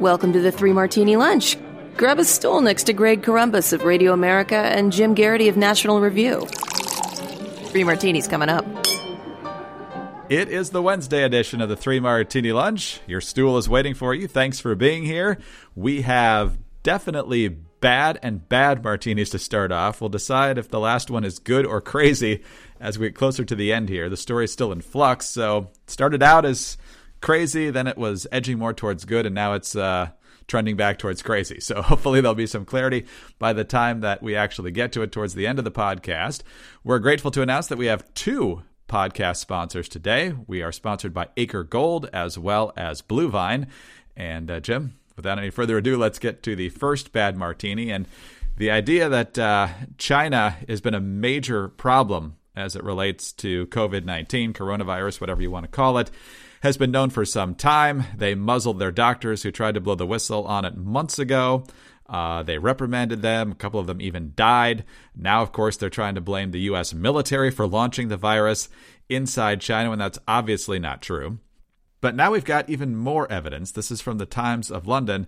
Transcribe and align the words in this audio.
Welcome 0.00 0.34
to 0.34 0.40
the 0.42 0.52
Three 0.52 0.74
Martini 0.74 1.16
Lunch. 1.16 1.56
Grab 1.96 2.18
a 2.18 2.24
stool 2.24 2.60
next 2.60 2.84
to 2.84 2.92
Greg 2.92 3.22
Corombos 3.22 3.72
of 3.72 3.82
Radio 3.82 4.12
America 4.12 4.56
and 4.56 4.92
Jim 4.92 5.14
Geraghty 5.14 5.48
of 5.48 5.56
National 5.56 6.02
Review. 6.02 6.44
Three 7.70 7.82
martinis 7.82 8.28
coming 8.28 8.50
up. 8.50 8.66
It 10.28 10.50
is 10.50 10.68
the 10.68 10.82
Wednesday 10.82 11.22
edition 11.22 11.62
of 11.62 11.70
the 11.70 11.76
Three 11.76 11.98
Martini 11.98 12.52
Lunch. 12.52 13.00
Your 13.06 13.22
stool 13.22 13.56
is 13.56 13.70
waiting 13.70 13.94
for 13.94 14.12
you. 14.12 14.28
Thanks 14.28 14.60
for 14.60 14.74
being 14.74 15.06
here. 15.06 15.38
We 15.74 16.02
have 16.02 16.58
definitely 16.82 17.48
bad 17.48 18.18
and 18.22 18.46
bad 18.46 18.84
martinis 18.84 19.30
to 19.30 19.38
start 19.38 19.72
off. 19.72 20.02
We'll 20.02 20.10
decide 20.10 20.58
if 20.58 20.68
the 20.68 20.78
last 20.78 21.10
one 21.10 21.24
is 21.24 21.38
good 21.38 21.64
or 21.64 21.80
crazy 21.80 22.42
as 22.78 22.98
we 22.98 23.06
get 23.06 23.14
closer 23.14 23.46
to 23.46 23.54
the 23.54 23.72
end 23.72 23.88
here. 23.88 24.10
The 24.10 24.16
story 24.18 24.44
is 24.44 24.52
still 24.52 24.72
in 24.72 24.82
flux, 24.82 25.26
so 25.26 25.70
started 25.86 26.22
out 26.22 26.44
as 26.44 26.76
crazy, 27.20 27.70
then 27.70 27.86
it 27.86 27.98
was 27.98 28.26
edging 28.32 28.58
more 28.58 28.72
towards 28.72 29.04
good, 29.04 29.26
and 29.26 29.34
now 29.34 29.54
it's 29.54 29.74
uh, 29.74 30.10
trending 30.46 30.76
back 30.76 30.98
towards 30.98 31.22
crazy. 31.22 31.60
So 31.60 31.82
hopefully 31.82 32.20
there'll 32.20 32.34
be 32.34 32.46
some 32.46 32.64
clarity 32.64 33.06
by 33.38 33.52
the 33.52 33.64
time 33.64 34.00
that 34.00 34.22
we 34.22 34.36
actually 34.36 34.70
get 34.70 34.92
to 34.92 35.02
it 35.02 35.12
towards 35.12 35.34
the 35.34 35.46
end 35.46 35.58
of 35.58 35.64
the 35.64 35.70
podcast. 35.70 36.42
We're 36.84 36.98
grateful 36.98 37.30
to 37.32 37.42
announce 37.42 37.66
that 37.68 37.78
we 37.78 37.86
have 37.86 38.12
two 38.14 38.62
podcast 38.88 39.36
sponsors 39.36 39.88
today. 39.88 40.32
We 40.46 40.62
are 40.62 40.72
sponsored 40.72 41.12
by 41.12 41.28
Acre 41.36 41.64
Gold 41.64 42.08
as 42.12 42.38
well 42.38 42.72
as 42.76 43.02
Bluevine. 43.02 43.66
And 44.16 44.50
uh, 44.50 44.60
Jim, 44.60 44.96
without 45.16 45.38
any 45.38 45.50
further 45.50 45.78
ado, 45.78 45.96
let's 45.96 46.18
get 46.18 46.42
to 46.44 46.54
the 46.54 46.68
first 46.68 47.12
bad 47.12 47.36
martini. 47.36 47.90
And 47.90 48.06
the 48.56 48.70
idea 48.70 49.08
that 49.08 49.38
uh, 49.38 49.68
China 49.98 50.56
has 50.68 50.80
been 50.80 50.94
a 50.94 51.00
major 51.00 51.68
problem 51.68 52.36
as 52.54 52.74
it 52.74 52.84
relates 52.84 53.32
to 53.32 53.66
COVID 53.66 54.04
19, 54.04 54.54
coronavirus, 54.54 55.20
whatever 55.20 55.42
you 55.42 55.50
want 55.50 55.64
to 55.64 55.70
call 55.70 55.98
it, 55.98 56.10
has 56.62 56.76
been 56.76 56.90
known 56.90 57.10
for 57.10 57.24
some 57.24 57.54
time. 57.54 58.04
They 58.16 58.34
muzzled 58.34 58.78
their 58.78 58.92
doctors 58.92 59.42
who 59.42 59.50
tried 59.50 59.74
to 59.74 59.80
blow 59.80 59.94
the 59.94 60.06
whistle 60.06 60.44
on 60.46 60.64
it 60.64 60.76
months 60.76 61.18
ago. 61.18 61.64
Uh, 62.08 62.42
they 62.42 62.58
reprimanded 62.58 63.22
them. 63.22 63.52
A 63.52 63.56
couple 63.56 63.80
of 63.80 63.86
them 63.86 64.00
even 64.00 64.32
died. 64.36 64.84
Now, 65.14 65.42
of 65.42 65.52
course, 65.52 65.76
they're 65.76 65.90
trying 65.90 66.14
to 66.14 66.20
blame 66.20 66.50
the 66.50 66.60
U.S. 66.60 66.94
military 66.94 67.50
for 67.50 67.66
launching 67.66 68.08
the 68.08 68.16
virus 68.16 68.68
inside 69.08 69.60
China, 69.60 69.90
when 69.90 69.98
that's 69.98 70.18
obviously 70.26 70.78
not 70.78 71.02
true. 71.02 71.38
But 72.00 72.14
now 72.14 72.30
we've 72.30 72.44
got 72.44 72.70
even 72.70 72.96
more 72.96 73.30
evidence. 73.30 73.72
This 73.72 73.90
is 73.90 74.00
from 74.00 74.18
the 74.18 74.26
Times 74.26 74.70
of 74.70 74.86
London 74.86 75.26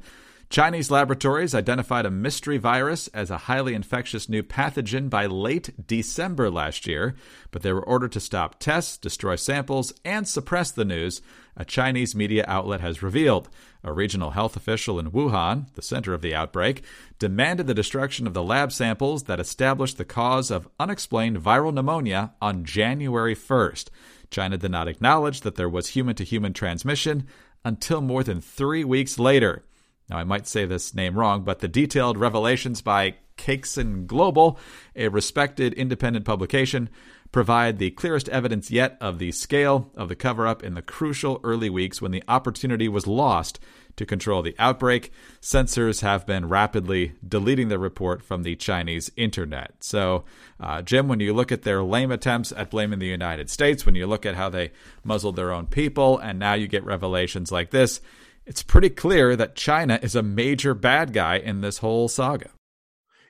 Chinese 0.51 0.91
laboratories 0.91 1.55
identified 1.55 2.07
a 2.07 2.11
mystery 2.11 2.57
virus 2.57 3.09
as 3.09 3.31
a 3.31 3.37
highly 3.37 3.75
infectious 3.75 4.31
new 4.31 4.43
pathogen 4.43 5.11
by 5.11 5.27
late 5.27 5.87
December 5.87 6.51
last 6.51 6.87
year, 6.87 7.15
but 7.51 7.61
they 7.61 7.71
were 7.71 7.85
ordered 7.85 8.13
to 8.13 8.21
stop 8.21 8.59
tests, 8.59 8.97
destroy 8.97 9.37
samples, 9.37 9.93
and 10.07 10.27
suppress 10.27 10.71
the 10.71 10.87
news, 10.87 11.21
a 11.55 11.67
Chinese 11.67 12.15
media 12.15 12.47
outlet 12.49 12.81
has 12.81 13.03
revealed. 13.03 13.51
A 13.85 13.93
regional 13.93 14.31
health 14.31 14.57
official 14.57 14.99
in 14.99 15.11
Wuhan, 15.11 15.67
the 15.75 15.83
center 15.83 16.15
of 16.15 16.23
the 16.23 16.35
outbreak, 16.35 16.83
demanded 17.19 17.67
the 17.67 17.75
destruction 17.75 18.27
of 18.27 18.33
the 18.33 18.43
lab 18.43 18.73
samples 18.73 19.25
that 19.25 19.41
established 19.41 19.99
the 19.99 20.05
cause 20.07 20.51
of 20.51 20.69
unexplained 20.81 21.39
viral 21.39 21.75
pneumonia 21.75 22.33
on 22.41 22.65
January 22.65 23.37
1st. 23.37 23.89
China 24.31 24.57
did 24.57 24.71
not 24.71 24.89
acknowledge 24.89 25.43
that 25.43 25.57
there 25.57 25.69
was 25.69 25.89
human 25.89 26.15
to 26.15 26.25
human 26.25 26.55
transmission 26.55 27.27
until 27.67 28.01
more 28.01 28.25
than 28.25 28.41
three 28.41 28.83
weeks 28.83 29.19
later. 29.19 29.63
Now, 30.09 30.19
I 30.19 30.25
might 30.25 30.47
say 30.47 30.65
this 30.65 30.95
name 30.95 31.19
wrong, 31.19 31.43
but 31.43 31.59
the 31.59 31.69
detailed 31.69 32.17
revelations 32.17 32.81
by 32.81 33.17
Caixin 33.37 34.07
Global, 34.07 34.59
a 34.97 35.09
respected 35.09 35.73
independent 35.75 36.25
publication, 36.25 36.89
provide 37.31 37.79
the 37.79 37.91
clearest 37.91 38.29
evidence 38.31 38.71
yet 38.71 38.97
of 39.01 39.19
the 39.19 39.33
scale 39.33 39.91
of 39.95 40.09
the 40.09 40.17
cover 40.17 40.47
up 40.47 40.63
in 40.63 40.75
the 40.75 40.83
crucial 40.83 41.41
early 41.45 41.71
weeks 41.71 42.01
when 42.01 42.11
the 42.11 42.25
opportunity 42.27 42.89
was 42.89 43.07
lost 43.07 43.61
to 43.97 44.07
control 44.07 44.43
the 44.43 44.55
outbreak. 44.59 45.13
Censors 45.41 46.01
have 46.01 46.25
been 46.25 46.49
rapidly 46.49 47.13
deleting 47.27 47.69
the 47.69 47.79
report 47.79 48.23
from 48.23 48.45
the 48.45 48.57
Chinese 48.57 49.11
internet. 49.17 49.75
So, 49.81 50.25
uh, 50.59 50.83
Jim, 50.83 51.09
when 51.09 51.21
you 51.21 51.35
look 51.35 51.53
at 51.53 51.63
their 51.63 51.83
lame 51.83 52.13
attempts 52.13 52.53
at 52.53 52.71
blaming 52.71 53.01
the 53.01 53.07
United 53.07 53.51
States, 53.51 53.85
when 53.85 53.95
you 53.95 54.07
look 54.07 54.25
at 54.25 54.37
how 54.37 54.49
they 54.49 54.71
muzzled 55.05 55.37
their 55.37 55.53
own 55.53 55.67
people, 55.67 56.17
and 56.19 56.39
now 56.39 56.55
you 56.55 56.67
get 56.69 56.85
revelations 56.85 57.53
like 57.53 57.71
this, 57.71 58.01
it's 58.49 58.63
pretty 58.63 58.89
clear 58.89 59.37
that 59.37 59.55
China 59.55 59.99
is 60.03 60.17
a 60.17 60.23
major 60.23 60.73
bad 60.73 61.13
guy 61.13 61.37
in 61.37 61.61
this 61.61 61.79
whole 61.79 62.09
saga. 62.09 62.51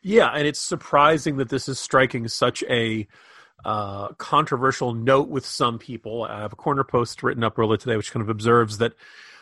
Yeah, 0.01 0.29
and 0.29 0.47
it's 0.47 0.61
surprising 0.61 1.39
that 1.39 1.49
this 1.49 1.69
is 1.69 1.81
striking 1.81 2.29
such 2.29 2.63
a 2.71 3.09
uh, 3.65 4.09
controversial 4.15 4.95
note 4.95 5.29
with 5.29 5.45
some 5.45 5.81
people. 5.81 6.23
I 6.23 6.43
have 6.43 6.53
a 6.53 6.57
corner 6.57 6.85
post 6.85 7.25
written 7.25 7.43
up 7.43 7.59
earlier 7.59 7.77
today, 7.77 7.97
which 7.97 8.13
kind 8.13 8.23
of 8.23 8.29
observes 8.29 8.79
that 8.79 8.93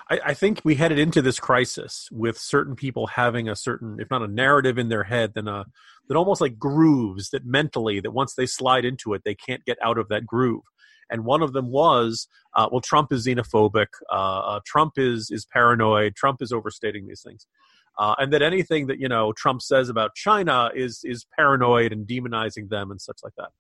I, 0.09 0.20
I, 0.25 0.34
think 0.34 0.62
we 0.65 0.76
headed 0.76 0.98
into 0.98 1.20
this 1.20 1.38
crisis 1.38 2.09
with 2.10 2.38
certain 2.38 2.75
people 2.75 3.09
having 3.09 3.50
a 3.50 3.54
certain, 3.54 3.98
if 4.00 4.10
not 4.10 4.22
a 4.22 4.28
narrative 4.28 4.78
in 4.78 4.88
their 4.88 5.04
head, 5.04 5.32
then 5.34 5.47
a 5.47 5.66
that 6.09 6.16
almost 6.16 6.41
like 6.41 6.59
grooves 6.59 7.31
that 7.31 7.44
mentally 7.44 8.00
that 8.00 8.12
once 8.12 8.34
they 8.34 8.47
slide 8.47 8.86
into 8.86 9.12
it, 9.12 9.22
they 9.25 9.34
can't 9.34 9.65
get 9.66 9.76
out 9.82 9.98
of 9.98 10.09
that 10.09 10.25
groove 10.25 10.62
and 11.10 11.24
one 11.24 11.42
of 11.42 11.52
them 11.52 11.70
was, 11.70 12.28
uh, 12.54 12.68
well, 12.70 12.80
Trump 12.80 13.12
is 13.12 13.26
xenophobic, 13.26 13.88
uh, 14.10 14.14
uh, 14.14 14.60
Trump 14.64 14.94
is 14.96 15.30
is 15.30 15.46
paranoid, 15.46 16.14
Trump 16.16 16.42
is 16.42 16.52
overstating 16.52 17.06
these 17.06 17.22
things, 17.22 17.46
uh, 17.98 18.14
and 18.18 18.32
that 18.32 18.42
anything 18.42 18.86
that 18.86 18.98
you 18.98 19.08
know 19.08 19.32
Trump 19.32 19.62
says 19.62 19.88
about 19.88 20.14
China 20.14 20.70
is 20.74 21.00
is 21.04 21.26
paranoid 21.36 21.92
and 21.92 22.06
demonizing 22.06 22.68
them 22.68 22.90
and 22.90 23.00
such 23.00 23.18
like 23.22 23.34
that. 23.36 23.50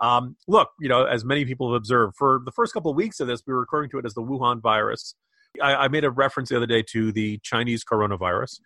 Um, 0.00 0.36
look, 0.48 0.70
you 0.80 0.88
know, 0.88 1.04
as 1.04 1.24
many 1.24 1.44
people 1.44 1.72
have 1.72 1.76
observed, 1.76 2.16
for 2.16 2.40
the 2.44 2.52
first 2.52 2.72
couple 2.72 2.90
of 2.90 2.96
weeks 2.96 3.20
of 3.20 3.28
this, 3.28 3.42
we 3.46 3.54
were 3.54 3.60
referring 3.60 3.90
to 3.90 3.98
it 3.98 4.04
as 4.04 4.14
the 4.14 4.22
Wuhan 4.22 4.60
virus. 4.60 5.14
I, 5.62 5.74
I, 5.76 5.88
made 5.88 6.04
a 6.04 6.10
reference 6.10 6.48
the 6.48 6.56
other 6.56 6.66
day 6.66 6.82
to 6.90 7.12
the 7.12 7.38
Chinese 7.44 7.84
coronavirus, 7.84 8.58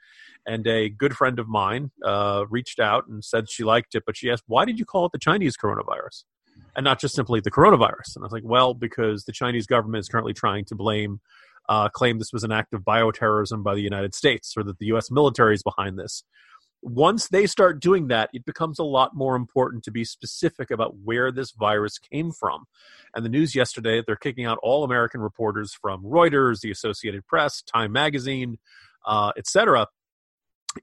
and 0.47 0.67
a 0.67 0.89
good 0.89 1.15
friend 1.15 1.39
of 1.39 1.47
mine 1.47 1.91
uh, 2.03 2.45
reached 2.49 2.81
out 2.81 3.07
and 3.09 3.23
said 3.23 3.51
she 3.51 3.63
liked 3.63 3.95
it, 3.95 4.05
but 4.07 4.17
she 4.17 4.31
asked, 4.31 4.45
"Why 4.47 4.65
did 4.65 4.79
you 4.79 4.87
call 4.87 5.05
it 5.05 5.13
the 5.13 5.19
Chinese 5.19 5.57
coronavirus?" 5.57 6.25
And 6.79 6.85
not 6.85 7.01
just 7.01 7.17
simply 7.17 7.41
the 7.41 7.51
coronavirus. 7.51 8.15
And 8.15 8.23
I 8.23 8.27
was 8.27 8.33
like, 8.33 8.45
well, 8.47 8.73
because 8.73 9.25
the 9.25 9.33
Chinese 9.33 9.67
government 9.67 10.01
is 10.01 10.09
currently 10.09 10.33
trying 10.33 10.65
to 10.67 10.77
blame, 10.77 11.21
uh, 11.69 11.89
claim 11.89 12.21
this 12.21 12.33
was 12.33 12.45
an 12.45 12.53
act 12.53 12.73
of 12.73 12.83
bioterrorism 12.83 13.65
by 13.65 13.75
the 13.75 13.81
United 13.81 14.15
States, 14.15 14.55
or 14.57 14.63
that 14.63 14.79
the 14.79 14.87
U.S. 14.87 15.11
military 15.11 15.57
is 15.57 15.63
behind 15.65 15.99
this. 15.99 16.23
Once 16.81 17.27
they 17.31 17.49
start 17.49 17.81
doing 17.81 18.07
that, 18.07 18.31
it 18.33 18.45
becomes 18.45 18.79
a 18.79 18.85
lot 18.85 19.17
more 19.17 19.35
important 19.35 19.83
to 19.83 19.91
be 19.91 20.05
specific 20.05 20.71
about 20.71 20.97
where 20.99 21.33
this 21.33 21.51
virus 21.51 21.99
came 21.99 22.31
from. 22.31 22.67
And 23.13 23.25
the 23.25 23.29
news 23.29 23.57
yesterday, 23.57 23.97
that 23.97 24.07
they're 24.07 24.15
kicking 24.15 24.45
out 24.45 24.61
all 24.63 24.85
American 24.85 25.21
reporters 25.21 25.75
from 25.75 26.05
Reuters, 26.05 26.61
the 26.61 26.71
Associated 26.71 27.27
Press, 27.27 27.61
Time 27.61 27.91
Magazine, 27.91 28.57
uh, 29.05 29.33
etc 29.37 29.89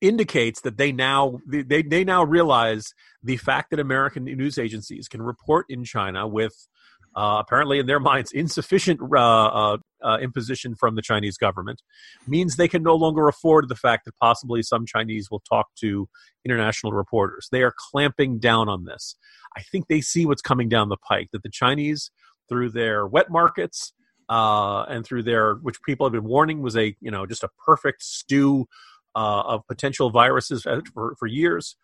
indicates 0.02 0.62
that 0.62 0.78
they 0.78 0.92
now 0.92 1.40
they, 1.48 1.82
they 1.82 2.04
now 2.04 2.24
realize 2.24 2.94
the 3.24 3.38
fact 3.38 3.70
that 3.72 3.80
American 3.80 4.26
news 4.26 4.58
agencies 4.58 5.08
can 5.08 5.22
report 5.22 5.66
in 5.70 5.84
China 5.84 6.28
with 6.28 6.68
uh, 7.16 7.38
apparently 7.40 7.80
in 7.80 7.86
their 7.86 8.00
minds 8.00 8.32
insufficient 8.32 9.00
uh, 9.02 9.16
uh, 9.16 9.78
uh, 10.04 10.18
imposition 10.22 10.76
from 10.76 10.96
the 10.96 11.02
Chinese 11.02 11.38
government 11.38 11.82
means 12.28 12.56
they 12.56 12.68
can 12.68 12.84
no 12.84 12.96
longer 12.96 13.28
afford 13.28 13.70
the 13.70 13.76
fact 13.76 14.06
that 14.06 14.16
possibly 14.18 14.62
some 14.62 14.86
Chinese 14.86 15.32
will 15.32 15.42
talk 15.50 15.68
to 15.80 16.10
international 16.44 16.92
reporters. 16.92 17.48
They 17.52 17.64
are 17.64 17.74
clamping 17.92 18.40
down 18.40 18.68
on 18.68 18.86
this. 18.86 19.16
I 19.58 19.62
think 19.62 19.88
they 19.88 20.02
see 20.02 20.26
what's 20.26 20.42
coming 20.42 20.68
down 20.68 20.90
the 20.90 20.98
pike 20.98 21.30
that 21.32 21.44
the 21.44 21.50
Chinese, 21.50 22.12
through 22.50 22.70
their 22.72 23.08
wet 23.08 23.32
markets 23.32 23.94
uh, 24.30 24.84
and 24.84 25.06
through 25.06 25.24
their, 25.24 25.56
which 25.56 25.82
people 25.84 26.06
have 26.06 26.14
been 26.14 26.26
warning 26.26 26.62
was 26.62 26.76
a 26.76 26.96
you 27.00 27.12
know 27.12 27.26
just 27.26 27.44
a 27.44 27.50
perfect 27.66 28.04
stew 28.04 28.68
uh, 29.16 29.44
of 29.46 29.68
potential 29.68 30.10
viruses 30.10 30.64
for, 30.94 31.16
for 31.18 31.28
years. 31.28 31.76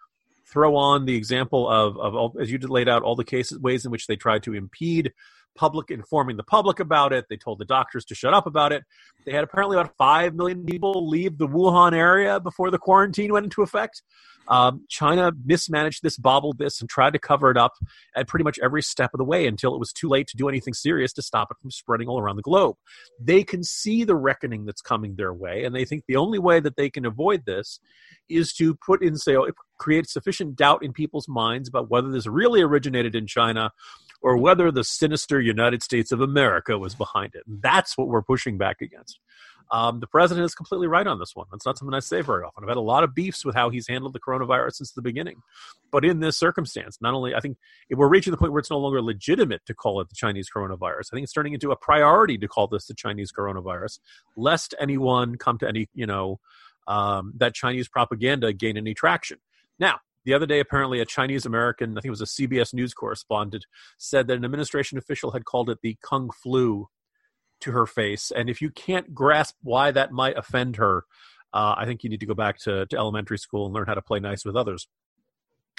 Throw 0.51 0.75
on 0.75 1.05
the 1.05 1.15
example 1.15 1.69
of, 1.69 1.97
of, 1.97 2.35
as 2.39 2.51
you 2.51 2.57
laid 2.59 2.89
out, 2.89 3.03
all 3.03 3.15
the 3.15 3.23
cases, 3.23 3.57
ways 3.59 3.85
in 3.85 3.91
which 3.91 4.07
they 4.07 4.17
tried 4.17 4.43
to 4.43 4.53
impede 4.53 5.13
public 5.55 5.91
informing 5.91 6.37
the 6.37 6.43
public 6.43 6.79
about 6.79 7.13
it. 7.13 7.25
They 7.29 7.37
told 7.37 7.59
the 7.59 7.65
doctors 7.65 8.05
to 8.05 8.15
shut 8.15 8.33
up 8.33 8.45
about 8.45 8.71
it. 8.71 8.83
They 9.25 9.31
had 9.31 9.43
apparently 9.43 9.77
about 9.77 9.95
5 9.97 10.35
million 10.35 10.65
people 10.65 11.07
leave 11.07 11.37
the 11.37 11.47
Wuhan 11.47 11.93
area 11.93 12.39
before 12.39 12.71
the 12.71 12.79
quarantine 12.79 13.31
went 13.31 13.45
into 13.45 13.61
effect. 13.61 14.01
Um, 14.47 14.85
China 14.89 15.31
mismanaged 15.45 16.03
this, 16.03 16.17
bobbled 16.17 16.57
this, 16.57 16.81
and 16.81 16.89
tried 16.89 17.13
to 17.13 17.19
cover 17.19 17.51
it 17.51 17.57
up 17.57 17.73
at 18.15 18.27
pretty 18.27 18.43
much 18.43 18.59
every 18.61 18.81
step 18.81 19.11
of 19.13 19.17
the 19.17 19.23
way 19.23 19.47
until 19.47 19.73
it 19.73 19.79
was 19.79 19.93
too 19.93 20.09
late 20.09 20.27
to 20.27 20.37
do 20.37 20.49
anything 20.49 20.73
serious 20.73 21.13
to 21.13 21.21
stop 21.21 21.49
it 21.51 21.57
from 21.61 21.71
spreading 21.71 22.07
all 22.07 22.19
around 22.19 22.35
the 22.35 22.41
globe. 22.41 22.75
They 23.19 23.43
can 23.43 23.63
see 23.63 24.03
the 24.03 24.15
reckoning 24.15 24.65
that's 24.65 24.81
coming 24.81 25.15
their 25.15 25.33
way, 25.33 25.63
and 25.63 25.75
they 25.75 25.85
think 25.85 26.03
the 26.07 26.15
only 26.15 26.39
way 26.39 26.59
that 26.59 26.75
they 26.75 26.89
can 26.89 27.05
avoid 27.05 27.45
this 27.45 27.79
is 28.29 28.53
to 28.53 28.75
put 28.75 29.03
in, 29.03 29.15
say, 29.15 29.37
create 29.77 30.09
sufficient 30.09 30.55
doubt 30.55 30.83
in 30.83 30.91
people's 30.91 31.27
minds 31.27 31.69
about 31.69 31.89
whether 31.89 32.11
this 32.11 32.27
really 32.27 32.61
originated 32.61 33.15
in 33.15 33.27
China 33.27 33.71
or 34.21 34.37
whether 34.37 34.71
the 34.71 34.83
sinister 34.83 35.41
United 35.41 35.83
States 35.83 36.11
of 36.11 36.21
America 36.21 36.77
was 36.77 36.95
behind 36.95 37.33
it. 37.35 37.43
That's 37.47 37.97
what 37.97 38.07
we're 38.07 38.21
pushing 38.21 38.57
back 38.57 38.81
against. 38.81 39.19
Um, 39.71 40.01
the 40.01 40.07
president 40.07 40.45
is 40.45 40.53
completely 40.53 40.87
right 40.87 41.07
on 41.07 41.17
this 41.17 41.33
one. 41.33 41.47
That's 41.49 41.65
not 41.65 41.77
something 41.77 41.93
I 41.93 41.99
say 41.99 42.21
very 42.21 42.43
often. 42.43 42.63
I've 42.63 42.69
had 42.69 42.77
a 42.77 42.81
lot 42.81 43.05
of 43.05 43.15
beefs 43.15 43.45
with 43.45 43.55
how 43.55 43.69
he's 43.69 43.87
handled 43.87 44.11
the 44.11 44.19
coronavirus 44.19 44.73
since 44.73 44.91
the 44.91 45.01
beginning. 45.01 45.41
But 45.91 46.03
in 46.03 46.19
this 46.19 46.37
circumstance, 46.37 46.97
not 46.99 47.13
only 47.13 47.33
I 47.33 47.39
think 47.39 47.57
we're 47.89 48.09
reaching 48.09 48.31
the 48.31 48.37
point 48.37 48.51
where 48.51 48.59
it's 48.59 48.69
no 48.69 48.79
longer 48.79 49.01
legitimate 49.01 49.65
to 49.67 49.73
call 49.73 50.01
it 50.01 50.09
the 50.09 50.15
Chinese 50.15 50.49
coronavirus. 50.53 51.07
I 51.11 51.15
think 51.15 51.23
it's 51.23 51.33
turning 51.33 51.53
into 51.53 51.71
a 51.71 51.77
priority 51.77 52.37
to 52.39 52.47
call 52.49 52.67
this 52.67 52.87
the 52.87 52.93
Chinese 52.93 53.31
coronavirus, 53.31 53.99
lest 54.35 54.75
anyone 54.77 55.37
come 55.37 55.57
to 55.59 55.67
any, 55.67 55.87
you 55.93 56.05
know, 56.05 56.41
um, 56.87 57.31
that 57.37 57.53
Chinese 57.53 57.87
propaganda 57.87 58.51
gain 58.51 58.75
any 58.75 58.93
traction. 58.93 59.37
Now, 59.79 59.99
the 60.25 60.33
other 60.33 60.45
day, 60.45 60.59
apparently, 60.59 60.99
a 60.99 61.05
Chinese 61.05 61.45
American, 61.45 61.91
I 61.91 62.01
think 62.01 62.05
it 62.05 62.09
was 62.09 62.21
a 62.21 62.25
CBS 62.25 62.73
News 62.73 62.93
correspondent, 62.93 63.65
said 63.97 64.27
that 64.27 64.37
an 64.37 64.45
administration 64.45 64.97
official 64.97 65.31
had 65.31 65.45
called 65.45 65.69
it 65.69 65.79
the 65.81 65.97
Kung 66.03 66.29
flu 66.29 66.87
to 67.61 67.71
her 67.71 67.85
face. 67.85 68.31
And 68.31 68.49
if 68.49 68.61
you 68.61 68.69
can't 68.69 69.13
grasp 69.13 69.55
why 69.61 69.91
that 69.91 70.11
might 70.11 70.37
offend 70.37 70.75
her, 70.77 71.05
uh, 71.53 71.75
I 71.77 71.85
think 71.85 72.03
you 72.03 72.09
need 72.09 72.19
to 72.19 72.25
go 72.25 72.33
back 72.33 72.59
to, 72.59 72.85
to 72.85 72.97
elementary 72.97 73.37
school 73.37 73.65
and 73.65 73.73
learn 73.73 73.87
how 73.87 73.93
to 73.93 74.01
play 74.01 74.19
nice 74.19 74.45
with 74.45 74.55
others. 74.55 74.87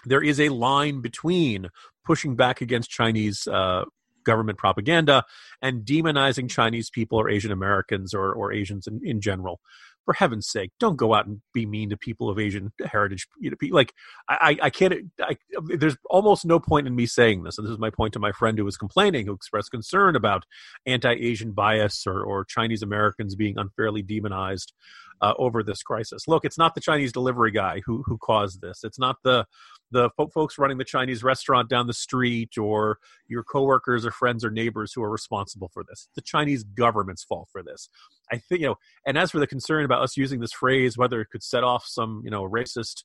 There 0.04 0.22
is 0.22 0.40
a 0.40 0.48
line 0.48 1.00
between 1.00 1.68
pushing 2.04 2.34
back 2.34 2.60
against 2.60 2.90
Chinese 2.90 3.46
uh, 3.46 3.84
government 4.24 4.58
propaganda 4.58 5.24
and 5.60 5.84
demonizing 5.84 6.50
Chinese 6.50 6.90
people 6.90 7.18
or 7.18 7.28
Asian 7.28 7.52
Americans 7.52 8.14
or, 8.14 8.32
or 8.32 8.52
Asians 8.52 8.86
in, 8.86 9.00
in 9.04 9.20
general 9.20 9.60
for 10.04 10.14
heaven's 10.14 10.48
sake, 10.48 10.70
don't 10.80 10.96
go 10.96 11.14
out 11.14 11.26
and 11.26 11.40
be 11.52 11.66
mean 11.66 11.90
to 11.90 11.96
people 11.96 12.28
of 12.28 12.38
Asian 12.38 12.72
heritage. 12.84 13.26
You 13.38 13.50
know, 13.50 13.56
like 13.70 13.92
I, 14.28 14.58
I 14.62 14.70
can't. 14.70 14.94
I, 15.20 15.36
there's 15.76 15.96
almost 16.10 16.44
no 16.44 16.58
point 16.58 16.86
in 16.86 16.94
me 16.96 17.06
saying 17.06 17.42
this, 17.42 17.58
and 17.58 17.66
this 17.66 17.72
is 17.72 17.78
my 17.78 17.90
point 17.90 18.12
to 18.14 18.18
my 18.18 18.32
friend 18.32 18.58
who 18.58 18.64
was 18.64 18.76
complaining, 18.76 19.26
who 19.26 19.32
expressed 19.32 19.70
concern 19.70 20.16
about 20.16 20.44
anti-Asian 20.86 21.52
bias 21.52 22.06
or, 22.06 22.22
or 22.22 22.44
Chinese 22.44 22.82
Americans 22.82 23.34
being 23.34 23.58
unfairly 23.58 24.02
demonized 24.02 24.72
uh, 25.20 25.34
over 25.38 25.62
this 25.62 25.82
crisis. 25.82 26.26
Look, 26.26 26.44
it's 26.44 26.58
not 26.58 26.74
the 26.74 26.80
Chinese 26.80 27.12
delivery 27.12 27.50
guy 27.52 27.82
who 27.86 28.02
who 28.06 28.18
caused 28.18 28.60
this. 28.60 28.84
It's 28.84 28.98
not 28.98 29.16
the 29.22 29.46
the 29.92 30.10
folks 30.34 30.58
running 30.58 30.78
the 30.78 30.84
Chinese 30.84 31.22
restaurant 31.22 31.68
down 31.68 31.86
the 31.86 31.92
street 31.92 32.58
or 32.58 32.98
your 33.28 33.44
coworkers 33.44 34.04
or 34.04 34.10
friends 34.10 34.44
or 34.44 34.50
neighbors 34.50 34.92
who 34.92 35.02
are 35.02 35.10
responsible 35.10 35.70
for 35.72 35.84
this. 35.88 36.08
the 36.16 36.22
Chinese 36.22 36.64
government's 36.64 37.22
fault 37.22 37.48
for 37.52 37.62
this. 37.62 37.88
I 38.32 38.38
think 38.38 38.62
you 38.62 38.68
know. 38.68 38.76
And 39.06 39.16
as 39.18 39.30
for 39.30 39.38
the 39.38 39.46
concern 39.46 39.84
about 39.84 40.02
us 40.02 40.16
using 40.16 40.40
this 40.40 40.52
phrase, 40.52 40.98
whether 40.98 41.20
it 41.20 41.28
could 41.30 41.42
set 41.42 41.62
off 41.64 41.84
some 41.86 42.22
you 42.24 42.30
know 42.30 42.42
racist 42.42 43.04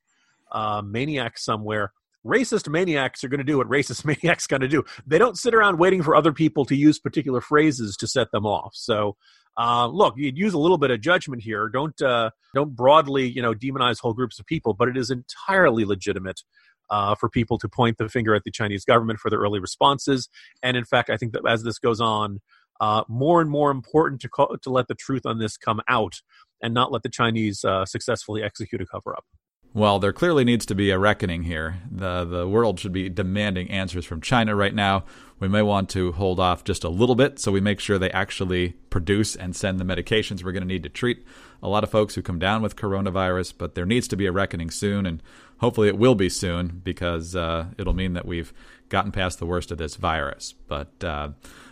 uh, 0.52 0.82
maniac 0.84 1.38
somewhere. 1.38 1.92
Racist 2.26 2.68
maniacs 2.68 3.24
are 3.24 3.30
going 3.30 3.38
to 3.38 3.44
do 3.44 3.58
what 3.58 3.68
racist 3.68 4.04
maniacs 4.24 4.48
going 4.48 4.62
to 4.62 4.68
do. 4.68 4.84
They 5.06 5.18
don't 5.18 5.38
sit 5.38 5.54
around 5.54 5.78
waiting 5.78 6.02
for 6.02 6.16
other 6.16 6.34
people 6.34 6.66
to 6.66 6.76
use 6.76 7.00
particular 7.00 7.42
phrases 7.42 7.96
to 7.98 8.08
set 8.08 8.32
them 8.32 8.46
off. 8.46 8.72
So 8.74 9.16
uh, 9.58 9.88
look, 9.88 10.14
you'd 10.18 10.38
use 10.38 10.54
a 10.54 10.60
little 10.60 10.78
bit 10.78 10.92
of 10.92 11.02
judgment 11.02 11.42
here. 11.42 11.68
Don't 11.68 12.00
uh, 12.02 12.30
don't 12.54 12.76
broadly, 12.76 13.28
you 13.28 13.42
know, 13.42 13.54
demonize 13.54 14.00
whole 14.00 14.14
groups 14.14 14.40
of 14.40 14.46
people. 14.46 14.74
But 14.74 14.88
it 14.88 14.98
is 14.98 15.10
entirely 15.10 15.84
legitimate 15.84 16.42
uh, 16.90 17.16
for 17.16 17.30
people 17.30 17.58
to 17.60 17.70
point 17.70 17.98
the 17.98 18.10
finger 18.10 18.36
at 18.36 18.44
the 18.44 18.52
Chinese 18.52 18.86
government 18.86 19.20
for 19.20 19.30
their 19.30 19.40
early 19.40 19.60
responses. 19.60 20.30
And 20.64 20.78
in 20.78 20.86
fact, 20.86 21.10
I 21.10 21.18
think 21.18 21.34
that 21.34 21.42
as 21.48 21.64
this 21.64 21.80
goes 21.80 22.00
on, 22.00 22.40
uh, 22.80 23.04
more 23.08 23.42
and 23.42 23.50
more 23.50 23.72
important 23.72 24.22
to 24.22 24.30
call, 24.30 24.56
to 24.62 24.70
let 24.70 24.88
the 24.88 24.96
truth 24.96 25.26
on 25.26 25.40
this 25.40 25.58
come 25.58 25.82
out 25.88 26.22
and 26.62 26.74
not 26.74 26.92
let 26.92 27.04
the 27.04 27.10
Chinese 27.10 27.64
uh, 27.64 27.86
successfully 27.86 28.44
execute 28.44 28.82
a 28.82 28.86
cover 28.86 29.16
up. 29.16 29.26
Well, 29.74 30.00
there 30.00 30.14
clearly 30.14 30.44
needs 30.44 30.66
to 30.68 30.76
be 30.76 30.90
a 30.90 30.98
reckoning 30.98 31.44
here. 31.44 31.76
The 31.92 32.24
the 32.24 32.48
world 32.48 32.80
should 32.80 32.94
be 32.94 33.10
demanding 33.10 33.70
answers 33.70 34.06
from 34.06 34.22
China 34.22 34.56
right 34.56 34.74
now. 34.74 35.04
We 35.40 35.48
may 35.48 35.62
want 35.62 35.90
to 35.90 36.14
hold 36.14 36.40
off 36.40 36.64
just 36.64 36.84
a 36.84 36.90
little 36.90 37.14
bit 37.14 37.38
so 37.38 37.52
we 37.52 37.62
make 37.62 37.80
sure 37.80 38.00
they 38.00 38.10
actually 38.10 38.70
produce 38.90 39.36
and 39.36 39.56
send 39.56 39.80
the 39.80 39.84
medications 39.84 40.44
we're 40.44 40.52
going 40.52 40.64
to 40.64 40.68
need 40.68 40.84
to 40.84 40.90
treat 40.90 41.24
a 41.62 41.68
lot 41.68 41.84
of 41.84 41.90
folks 41.90 42.16
who 42.16 42.22
come 42.22 42.40
down 42.40 42.62
with 42.62 42.76
coronavirus, 42.76 43.54
but 43.58 43.76
there 43.76 43.86
needs 43.86 44.08
to 44.08 44.16
be 44.16 44.26
a 44.26 44.32
reckoning 44.32 44.70
soon 44.70 45.06
and 45.06 45.22
hopefully 45.60 45.88
it 45.88 45.98
will 45.98 46.16
be 46.16 46.30
soon 46.30 46.82
because 46.84 47.36
uh, 47.36 47.66
it'll 47.78 47.94
mean 47.94 48.14
that 48.14 48.26
we've 48.26 48.54
gotten 48.90 49.12
past 49.12 49.40
the 49.40 49.46
worst 49.46 49.72
of 49.72 49.78
this 49.78 49.96
virus. 49.96 50.54
But 50.68 51.04
uh, 51.04 51.30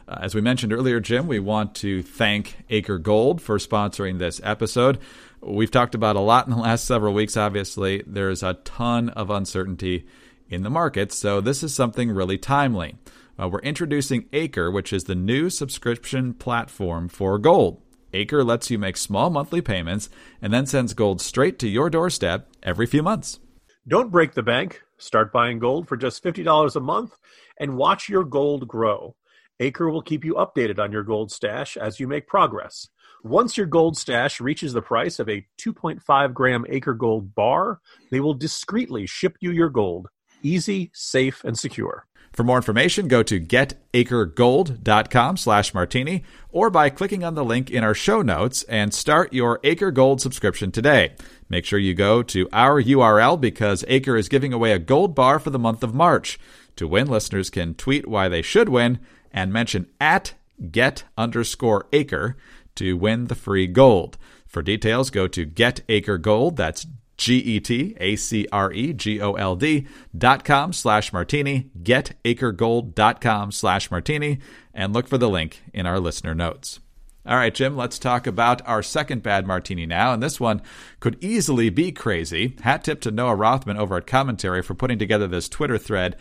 as 0.08 0.36
we 0.36 0.42
mentioned 0.42 0.74
earlier, 0.74 1.00
Jim, 1.00 1.28
we 1.28 1.40
want 1.40 1.76
to 1.76 2.04
thank 2.04 2.58
Acre 2.70 2.98
Gold 2.98 3.42
for 3.42 3.58
sponsoring 3.58 4.20
this 4.20 4.42
episode. 4.44 5.00
We've 5.42 5.72
talked 5.72 5.96
about 5.96 6.16
a 6.16 6.22
lot 6.22 6.48
in 6.48 6.54
the 6.54 6.60
last 6.60 6.86
several 6.86 7.14
weeks, 7.14 7.38
obviously. 7.38 8.04
There's 8.06 8.44
a 8.44 8.56
ton 8.56 9.10
of 9.10 9.30
uncertainty 9.30 10.06
in 10.50 10.64
the 10.64 10.70
markets, 10.70 11.18
so 11.18 11.42
this 11.42 11.64
is 11.64 11.74
something 11.74 12.12
really 12.12 12.38
timely. 12.38 12.96
Uh, 13.40 13.50
we're 13.50 13.60
introducing 13.60 14.26
Acre, 14.32 14.72
which 14.72 14.94
is 14.94 15.04
the 15.04 15.16
new 15.16 15.50
subscription 15.50 16.34
platform 16.34 17.08
for 17.08 17.38
gold. 17.38 17.82
Acre 18.14 18.44
lets 18.44 18.72
you 18.72 18.80
make 18.80 18.96
small 18.96 19.30
monthly 19.30 19.62
payments 19.62 20.10
and 20.42 20.54
then 20.54 20.66
sends 20.66 20.94
gold 20.94 21.20
straight 21.20 21.60
to 21.60 21.68
your 21.68 21.90
doorstep 21.90 22.48
every 22.64 22.86
few 22.86 23.04
months. 23.04 23.40
Don't 23.88 24.12
break 24.12 24.34
the 24.34 24.42
bank. 24.42 24.82
Start 24.98 25.32
buying 25.32 25.60
gold 25.60 25.88
for 25.88 25.96
just 25.96 26.24
$50 26.24 26.76
a 26.76 26.80
month 26.80 27.16
and 27.60 27.78
watch 27.78 28.10
your 28.10 28.24
gold 28.24 28.68
grow. 28.68 29.16
Acre 29.60 29.92
will 29.92 30.02
keep 30.02 30.26
you 30.26 30.34
updated 30.34 30.80
on 30.80 30.92
your 30.92 31.04
gold 31.04 31.32
stash 31.32 31.78
as 31.78 32.00
you 32.00 32.08
make 32.08 32.28
progress. 32.28 32.90
Once 33.24 33.58
your 33.58 33.68
gold 33.68 33.96
stash 33.96 34.42
reaches 34.42 34.74
the 34.74 34.82
price 34.82 35.20
of 35.20 35.30
a 35.30 35.46
2.5 35.60 36.34
gram 36.34 36.66
Acre 36.68 36.96
Gold 36.96 37.36
bar, 37.36 37.80
they 38.10 38.20
will 38.20 38.34
discreetly 38.34 39.06
ship 39.06 39.38
you 39.40 39.52
your 39.52 39.70
gold. 39.70 40.08
Easy, 40.42 40.90
safe, 40.94 41.44
and 41.44 41.58
secure. 41.58 42.08
For 42.36 42.44
more 42.44 42.58
information, 42.58 43.08
go 43.08 43.24
to 43.24 43.40
getacregold.com 43.40 45.38
slash 45.38 45.74
martini 45.74 46.24
or 46.50 46.70
by 46.70 46.90
clicking 46.90 47.24
on 47.24 47.36
the 47.36 47.46
link 47.46 47.72
in 47.72 47.82
our 47.82 47.94
show 47.94 48.22
notes 48.22 48.64
and 48.64 48.94
start 48.94 49.32
your 49.32 49.62
Acre 49.64 49.90
Gold 49.90 50.20
subscription 50.20 50.70
today. 50.70 51.14
Make 51.50 51.66
sure 51.66 51.80
you 51.80 51.94
go 51.94 52.24
to 52.24 52.50
our 52.52 52.82
URL 52.82 53.40
because 53.40 53.86
Acre 53.88 54.18
is 54.18 54.30
giving 54.30 54.54
away 54.54 54.72
a 54.72 54.80
gold 54.80 55.14
bar 55.14 55.40
for 55.40 55.50
the 55.50 55.60
month 55.60 55.84
of 55.84 55.94
March. 55.94 56.40
To 56.78 56.88
win, 56.88 57.08
listeners 57.08 57.50
can 57.50 57.76
tweet 57.76 58.08
why 58.08 58.28
they 58.28 58.42
should 58.42 58.70
win 58.70 59.00
and 59.32 59.54
mention 59.54 59.88
at 60.00 60.34
get 60.72 61.04
underscore 61.18 61.88
acre 61.94 62.38
to 62.76 62.98
win 62.98 63.26
the 63.28 63.36
free 63.36 63.68
gold. 63.68 64.18
For 64.48 64.62
details, 64.62 65.10
go 65.10 65.28
to 65.28 65.46
Get 65.46 65.82
Acre 65.90 66.18
Gold. 66.18 66.56
That's 66.58 66.88
G 67.18 67.38
E 67.38 67.60
T 67.60 67.96
A 68.00 68.16
C 68.16 68.48
R 68.52 68.72
E 68.72 68.94
G 68.94 69.22
O 69.22 69.34
L 69.34 69.56
D 69.56 69.88
dot 70.18 70.44
com 70.44 70.74
slash 70.74 71.14
martini, 71.14 71.70
getacregold 71.82 72.94
dot 72.94 73.22
com 73.22 73.52
slash 73.52 73.90
martini, 73.90 74.40
and 74.74 74.94
look 74.94 75.08
for 75.08 75.18
the 75.18 75.30
link 75.30 75.62
in 75.74 75.86
our 75.86 76.00
listener 76.00 76.36
notes. 76.36 76.80
All 77.28 77.36
right, 77.36 77.54
Jim, 77.54 77.76
let's 77.76 77.98
talk 77.98 78.28
about 78.28 78.62
our 78.68 78.84
second 78.84 79.24
bad 79.24 79.48
martini 79.48 79.88
now. 79.88 80.14
And 80.14 80.22
this 80.22 80.40
one 80.40 80.62
could 81.00 81.18
easily 81.24 81.70
be 81.70 81.92
crazy. 81.92 82.56
Hat 82.62 82.84
tip 82.84 83.02
to 83.02 83.12
Noah 83.12 83.36
Rothman 83.36 83.78
over 83.78 83.98
at 83.98 84.06
Commentary 84.06 84.62
for 84.62 84.76
putting 84.76 85.00
together 85.00 85.28
this 85.28 85.50
Twitter 85.50 85.80
thread 85.80 86.18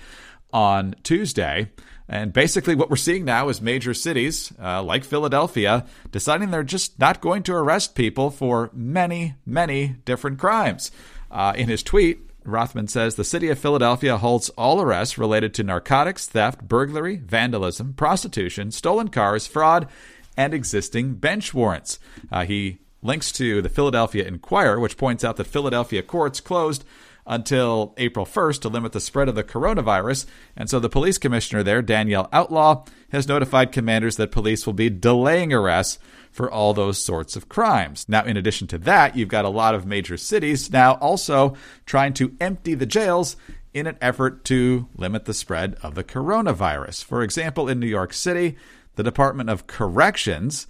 on 0.50 0.94
Tuesday. 1.02 1.70
And 2.08 2.32
basically, 2.32 2.74
what 2.74 2.88
we're 2.88 2.96
seeing 2.96 3.26
now 3.26 3.50
is 3.50 3.60
major 3.60 3.92
cities 3.92 4.52
uh, 4.62 4.82
like 4.82 5.04
Philadelphia 5.04 5.84
deciding 6.10 6.50
they're 6.50 6.62
just 6.62 6.98
not 6.98 7.20
going 7.20 7.42
to 7.44 7.54
arrest 7.54 7.94
people 7.94 8.30
for 8.30 8.70
many, 8.72 9.34
many 9.44 9.96
different 10.06 10.38
crimes. 10.38 10.90
Uh, 11.30 11.52
in 11.56 11.68
his 11.68 11.82
tweet, 11.82 12.30
Rothman 12.44 12.88
says 12.88 13.14
the 13.14 13.24
city 13.24 13.48
of 13.48 13.58
Philadelphia 13.58 14.18
holds 14.18 14.50
all 14.50 14.80
arrests 14.80 15.18
related 15.18 15.54
to 15.54 15.64
narcotics, 15.64 16.26
theft, 16.26 16.62
burglary, 16.68 17.16
vandalism, 17.16 17.94
prostitution, 17.94 18.70
stolen 18.70 19.08
cars, 19.08 19.46
fraud, 19.46 19.88
and 20.36 20.54
existing 20.54 21.14
bench 21.14 21.54
warrants. 21.54 21.98
Uh, 22.30 22.44
he 22.44 22.78
links 23.02 23.30
to 23.32 23.62
the 23.62 23.68
Philadelphia 23.68 24.24
Inquirer, 24.26 24.80
which 24.80 24.96
points 24.96 25.24
out 25.24 25.36
that 25.36 25.46
Philadelphia 25.46 26.02
courts 26.02 26.40
closed 26.40 26.84
until 27.26 27.94
April 27.96 28.26
1st 28.26 28.60
to 28.60 28.68
limit 28.68 28.92
the 28.92 29.00
spread 29.00 29.28
of 29.28 29.34
the 29.34 29.44
coronavirus. 29.44 30.26
And 30.56 30.68
so 30.68 30.78
the 30.78 30.88
police 30.88 31.18
commissioner 31.18 31.62
there, 31.62 31.82
Danielle 31.82 32.28
Outlaw, 32.32 32.84
has 33.12 33.28
notified 33.28 33.72
commanders 33.72 34.16
that 34.16 34.32
police 34.32 34.66
will 34.66 34.74
be 34.74 34.90
delaying 34.90 35.52
arrests 35.52 35.98
for 36.30 36.50
all 36.50 36.74
those 36.74 37.02
sorts 37.02 37.36
of 37.36 37.48
crimes. 37.48 38.06
Now, 38.08 38.24
in 38.24 38.36
addition 38.36 38.66
to 38.68 38.78
that, 38.78 39.16
you've 39.16 39.28
got 39.28 39.44
a 39.44 39.50
lot 39.50 39.74
of 39.74 39.86
major 39.86 40.16
cities 40.16 40.70
now 40.70 40.94
also 40.94 41.56
trying 41.86 42.12
to 42.14 42.34
empty 42.40 42.74
the 42.74 42.86
jails 42.86 43.36
in 43.72 43.86
an 43.86 43.96
effort 44.00 44.44
to 44.44 44.88
limit 44.96 45.24
the 45.24 45.34
spread 45.34 45.76
of 45.82 45.94
the 45.94 46.04
coronavirus. 46.04 47.04
For 47.04 47.22
example, 47.22 47.68
in 47.68 47.80
New 47.80 47.86
York 47.86 48.12
City, 48.12 48.56
the 48.96 49.02
Department 49.02 49.50
of 49.50 49.66
Corrections 49.66 50.66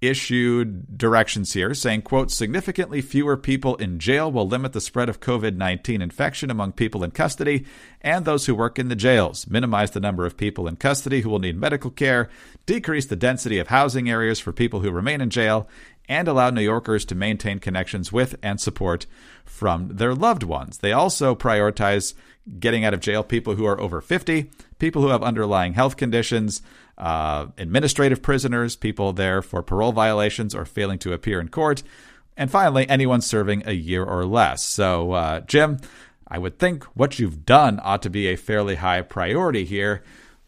issued 0.00 0.98
directions 0.98 1.52
here 1.52 1.74
saying, 1.74 2.02
quote, 2.02 2.30
significantly 2.30 3.00
fewer 3.00 3.36
people 3.36 3.76
in 3.76 3.98
jail 3.98 4.30
will 4.30 4.46
limit 4.46 4.72
the 4.72 4.80
spread 4.80 5.08
of 5.08 5.20
COVID 5.20 5.56
19 5.56 6.02
infection 6.02 6.50
among 6.50 6.72
people 6.72 7.02
in 7.04 7.10
custody 7.10 7.64
and 8.00 8.24
those 8.24 8.46
who 8.46 8.54
work 8.54 8.78
in 8.78 8.88
the 8.88 8.96
jails, 8.96 9.46
minimize 9.48 9.92
the 9.92 10.00
number 10.00 10.26
of 10.26 10.36
people 10.36 10.68
in 10.68 10.76
custody 10.76 11.22
who 11.22 11.30
will 11.30 11.38
need 11.38 11.56
medical 11.56 11.90
care, 11.90 12.28
decrease 12.66 13.06
the 13.06 13.16
density 13.16 13.58
of 13.58 13.68
housing 13.68 14.10
areas 14.10 14.38
for 14.38 14.52
people 14.52 14.80
who 14.80 14.90
remain 14.90 15.20
in 15.20 15.30
jail, 15.30 15.68
and 16.08 16.28
allow 16.28 16.50
New 16.50 16.60
Yorkers 16.60 17.04
to 17.06 17.14
maintain 17.14 17.58
connections 17.58 18.12
with 18.12 18.36
and 18.42 18.60
support 18.60 19.06
from 19.44 19.88
their 19.96 20.14
loved 20.14 20.42
ones. 20.42 20.78
They 20.78 20.92
also 20.92 21.34
prioritize 21.34 22.14
getting 22.58 22.84
out 22.84 22.92
of 22.92 23.00
jail 23.00 23.22
people 23.22 23.54
who 23.54 23.64
are 23.64 23.80
over 23.80 24.02
50, 24.02 24.50
people 24.78 25.00
who 25.00 25.08
have 25.08 25.22
underlying 25.22 25.72
health 25.72 25.96
conditions, 25.96 26.60
uh, 26.96 27.46
administrative 27.58 28.22
prisoners, 28.22 28.76
people 28.76 29.12
there 29.12 29.42
for 29.42 29.62
parole 29.62 29.92
violations 29.92 30.54
or 30.54 30.64
failing 30.64 30.98
to 31.00 31.12
appear 31.12 31.40
in 31.40 31.48
court, 31.48 31.82
and 32.36 32.50
finally, 32.50 32.88
anyone 32.88 33.20
serving 33.20 33.62
a 33.66 33.72
year 33.72 34.04
or 34.04 34.24
less. 34.24 34.64
So, 34.64 35.12
uh, 35.12 35.40
Jim, 35.40 35.78
I 36.26 36.38
would 36.38 36.58
think 36.58 36.84
what 36.96 37.18
you've 37.18 37.46
done 37.46 37.80
ought 37.82 38.02
to 38.02 38.10
be 38.10 38.26
a 38.26 38.36
fairly 38.36 38.76
high 38.76 39.02
priority 39.02 39.64
here. 39.64 40.02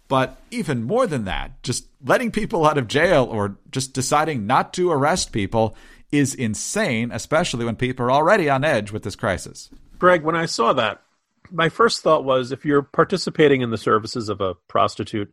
But 0.09 0.37
even 0.51 0.85
more 0.85 1.07
than 1.07 1.25
that, 1.25 1.63
just 1.63 1.87
letting 2.05 2.31
people 2.31 2.65
out 2.67 2.79
of 2.79 2.87
jail 2.87 3.25
or 3.25 3.59
just 3.71 3.93
deciding 3.93 4.47
not 4.47 4.73
to 4.75 4.91
arrest 4.91 5.33
people 5.33 5.77
is 6.13 6.35
insane, 6.35 7.11
especially 7.13 7.65
when 7.65 7.77
people 7.77 8.07
are 8.07 8.13
already 8.13 8.49
on 8.49 8.65
edge 8.65 8.93
with 8.93 9.03
this 9.03 9.17
crisis. 9.17 9.69
Greg, 9.99 10.23
when 10.23 10.37
I 10.37 10.47
saw 10.47 10.73
that, 10.75 11.03
my 11.51 11.69
first 11.69 12.03
thought 12.03 12.25
was 12.25 12.53
if 12.53 12.65
you're 12.65 12.83
participating 12.83 13.63
in 13.63 13.71
the 13.71 13.79
services 13.79 14.29
of 14.29 14.41
a 14.41 14.55
prostitute, 14.69 15.33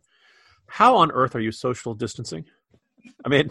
how 0.66 0.96
on 0.96 1.10
earth 1.12 1.34
are 1.34 1.40
you 1.40 1.52
social 1.52 1.94
distancing? 1.94 2.44
I 3.24 3.28
mean, 3.28 3.50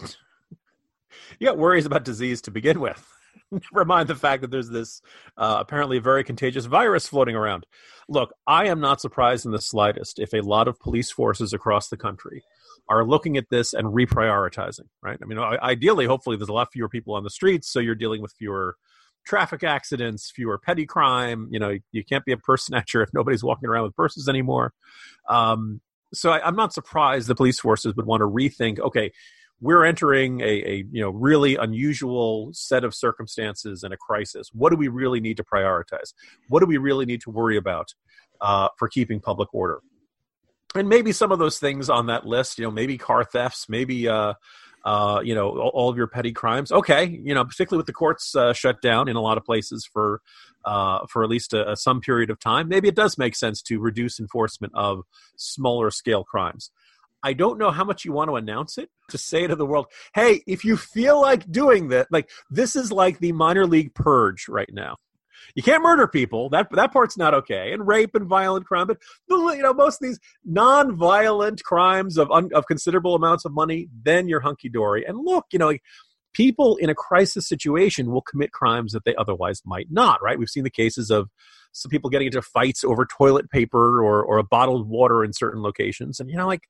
you 1.38 1.46
got 1.46 1.58
worries 1.58 1.86
about 1.86 2.04
disease 2.04 2.40
to 2.42 2.50
begin 2.50 2.80
with. 2.80 3.06
Never 3.50 3.84
mind 3.84 4.08
the 4.08 4.14
fact 4.14 4.42
that 4.42 4.50
there's 4.50 4.70
this 4.70 5.00
uh, 5.36 5.58
apparently 5.60 5.98
very 5.98 6.24
contagious 6.24 6.64
virus 6.64 7.06
floating 7.06 7.36
around. 7.36 7.66
Look, 8.08 8.32
I 8.46 8.66
am 8.66 8.80
not 8.80 9.00
surprised 9.00 9.46
in 9.46 9.52
the 9.52 9.60
slightest 9.60 10.18
if 10.18 10.32
a 10.32 10.40
lot 10.40 10.68
of 10.68 10.78
police 10.80 11.10
forces 11.10 11.52
across 11.52 11.88
the 11.88 11.96
country 11.96 12.42
are 12.88 13.04
looking 13.04 13.36
at 13.36 13.48
this 13.50 13.72
and 13.72 13.88
reprioritizing, 13.88 14.88
right? 15.02 15.18
I 15.22 15.26
mean, 15.26 15.38
ideally, 15.38 16.06
hopefully, 16.06 16.36
there's 16.36 16.48
a 16.48 16.52
lot 16.52 16.72
fewer 16.72 16.88
people 16.88 17.14
on 17.14 17.24
the 17.24 17.30
streets, 17.30 17.70
so 17.70 17.80
you're 17.80 17.94
dealing 17.94 18.20
with 18.20 18.32
fewer 18.32 18.76
traffic 19.24 19.64
accidents, 19.64 20.30
fewer 20.30 20.58
petty 20.58 20.86
crime. 20.86 21.48
You 21.50 21.58
know, 21.58 21.78
you 21.92 22.04
can't 22.04 22.24
be 22.24 22.32
a 22.32 22.36
purse 22.36 22.64
snatcher 22.64 23.02
if 23.02 23.10
nobody's 23.14 23.44
walking 23.44 23.68
around 23.68 23.84
with 23.84 23.96
purses 23.96 24.28
anymore. 24.28 24.72
Um, 25.28 25.80
so 26.14 26.30
I, 26.30 26.46
I'm 26.46 26.56
not 26.56 26.72
surprised 26.72 27.28
the 27.28 27.34
police 27.34 27.60
forces 27.60 27.94
would 27.96 28.06
want 28.06 28.20
to 28.20 28.28
rethink. 28.28 28.78
Okay, 28.78 29.12
we're 29.60 29.84
entering 29.84 30.40
a, 30.40 30.44
a, 30.44 30.84
you 30.90 31.00
know 31.00 31.10
really 31.10 31.56
unusual 31.56 32.50
set 32.52 32.84
of 32.84 32.94
circumstances 32.94 33.82
and 33.82 33.94
a 33.94 33.96
crisis. 33.96 34.50
What 34.52 34.70
do 34.70 34.76
we 34.76 34.88
really 34.88 35.20
need 35.20 35.36
to 35.38 35.44
prioritize? 35.44 36.12
What 36.48 36.60
do 36.60 36.66
we 36.66 36.76
really 36.76 37.06
need 37.06 37.20
to 37.22 37.30
worry 37.30 37.56
about 37.56 37.94
uh, 38.40 38.68
for 38.78 38.88
keeping 38.88 39.20
public 39.20 39.52
order? 39.54 39.80
And 40.74 40.88
maybe 40.88 41.12
some 41.12 41.30
of 41.30 41.38
those 41.38 41.58
things 41.58 41.88
on 41.88 42.06
that 42.06 42.26
list, 42.26 42.58
you 42.58 42.64
know, 42.64 42.70
maybe 42.70 42.98
car 42.98 43.24
thefts, 43.24 43.68
maybe 43.68 44.08
uh, 44.08 44.34
uh, 44.84 45.20
you 45.24 45.34
know 45.34 45.50
all, 45.50 45.70
all, 45.74 45.88
of 45.88 45.96
your 45.96 46.06
petty 46.06 46.32
crimes. 46.32 46.70
Okay, 46.70 47.20
you 47.22 47.34
know, 47.34 47.44
particularly 47.44 47.78
with 47.78 47.86
the 47.86 47.92
courts 47.92 48.34
uh, 48.36 48.52
shut 48.52 48.82
down 48.82 49.08
in 49.08 49.16
a 49.16 49.20
lot 49.20 49.38
of 49.38 49.44
places 49.44 49.88
for 49.90 50.20
uh, 50.64 51.06
for 51.08 51.24
at 51.24 51.30
least 51.30 51.52
a, 51.52 51.72
a, 51.72 51.76
some 51.76 52.00
period 52.00 52.30
of 52.30 52.38
time, 52.38 52.68
maybe 52.68 52.88
it 52.88 52.94
does 52.94 53.18
make 53.18 53.34
sense 53.34 53.62
to 53.62 53.78
reduce 53.78 54.20
enforcement 54.20 54.72
of 54.74 55.02
smaller 55.36 55.90
scale 55.90 56.24
crimes. 56.24 56.70
I 57.22 57.32
don't 57.32 57.58
know 57.58 57.70
how 57.70 57.84
much 57.84 58.04
you 58.04 58.12
want 58.12 58.28
to 58.28 58.36
announce 58.36 58.76
it 58.76 58.90
to 59.08 59.16
say 59.16 59.46
to 59.46 59.56
the 59.56 59.64
world, 59.64 59.86
hey, 60.14 60.42
if 60.46 60.62
you 60.62 60.76
feel 60.76 61.20
like 61.20 61.50
doing 61.50 61.88
that, 61.88 62.08
like 62.10 62.28
this 62.50 62.76
is 62.76 62.92
like 62.92 63.18
the 63.18 63.32
minor 63.32 63.66
league 63.66 63.94
purge 63.94 64.46
right 64.46 64.68
now. 64.70 64.96
You 65.54 65.62
can't 65.62 65.82
murder 65.82 66.06
people. 66.06 66.48
That 66.50 66.68
that 66.72 66.92
part's 66.92 67.16
not 67.16 67.34
okay. 67.34 67.72
And 67.72 67.86
rape 67.86 68.14
and 68.14 68.26
violent 68.26 68.66
crime, 68.66 68.86
but 68.86 68.98
you 69.28 69.62
know 69.62 69.74
most 69.74 70.02
of 70.02 70.08
these 70.08 70.18
non-violent 70.44 71.62
crimes 71.62 72.18
of 72.18 72.30
un, 72.30 72.50
of 72.54 72.66
considerable 72.66 73.14
amounts 73.14 73.44
of 73.44 73.52
money, 73.52 73.88
then 74.02 74.28
you're 74.28 74.40
hunky 74.40 74.68
dory. 74.68 75.04
And 75.06 75.18
look, 75.18 75.46
you 75.52 75.58
know, 75.58 75.76
people 76.32 76.76
in 76.76 76.90
a 76.90 76.94
crisis 76.94 77.48
situation 77.48 78.10
will 78.10 78.22
commit 78.22 78.52
crimes 78.52 78.92
that 78.92 79.04
they 79.04 79.14
otherwise 79.16 79.62
might 79.64 79.88
not. 79.90 80.22
Right? 80.22 80.38
We've 80.38 80.48
seen 80.48 80.64
the 80.64 80.70
cases 80.70 81.10
of 81.10 81.28
some 81.72 81.90
people 81.90 82.10
getting 82.10 82.26
into 82.26 82.42
fights 82.42 82.84
over 82.84 83.06
toilet 83.06 83.50
paper 83.50 84.02
or 84.02 84.24
or 84.24 84.38
a 84.38 84.44
bottled 84.44 84.88
water 84.88 85.24
in 85.24 85.32
certain 85.32 85.62
locations, 85.62 86.20
and 86.20 86.30
you 86.30 86.36
know, 86.36 86.46
like 86.46 86.62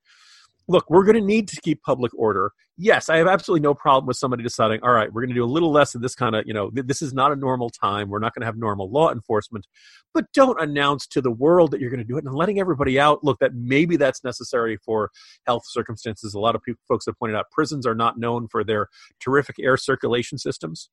look, 0.69 0.89
we're 0.89 1.05
going 1.05 1.17
to 1.17 1.25
need 1.25 1.49
to 1.49 1.61
keep 1.61 1.83
public 1.83 2.13
order. 2.17 2.53
Yes, 2.77 3.09
I 3.09 3.19
have 3.19 3.29
absolutely 3.29 3.63
no 3.63 3.73
problem 3.73 4.07
with 4.07 4.17
somebody 4.17 4.43
deciding, 4.43 4.83
all 4.83 4.91
right, 4.91 5.13
we're 5.13 5.23
going 5.23 5.29
to 5.29 5.35
do 5.35 5.45
a 5.45 5.47
little 5.47 5.71
less 5.71 5.95
of 5.95 6.03
this 6.03 6.17
kind 6.17 6.35
of, 6.35 6.45
you 6.45 6.53
know, 6.53 6.73
this 6.73 7.03
is 7.03 7.15
not 7.15 7.31
a 7.31 7.37
normal 7.37 7.71
time. 7.71 8.09
We're 8.09 8.19
not 8.19 8.35
going 8.35 8.41
to 8.41 8.47
have 8.47 8.57
normal 8.57 8.91
law 8.91 9.13
enforcement. 9.13 9.69
But 10.13 10.27
don't 10.33 10.61
announce 10.61 11.07
to 11.09 11.21
the 11.21 11.31
world 11.31 11.71
that 11.71 11.81
you're 11.81 11.91
going 11.91 12.03
to 12.03 12.05
do 12.05 12.17
it 12.17 12.25
and 12.25 12.35
letting 12.35 12.59
everybody 12.59 12.99
out 12.99 13.23
look 13.23 13.39
that 13.39 13.55
maybe 13.55 13.97
that's 13.97 14.25
necessary 14.25 14.77
for 14.77 15.11
health 15.47 15.63
circumstances. 15.67 16.35
A 16.35 16.41
lot 16.41 16.57
of 16.57 16.63
people, 16.63 16.81
folks 16.89 17.07
have 17.07 17.17
pointed 17.17 17.37
out 17.37 17.51
prisons 17.53 17.87
are 17.87 17.95
not 17.95 18.19
known 18.19 18.49
for 18.49 18.65
their 18.65 18.89
terrific 19.21 19.57
air 19.61 19.77
circulation 19.77 20.37
systems 20.37 20.91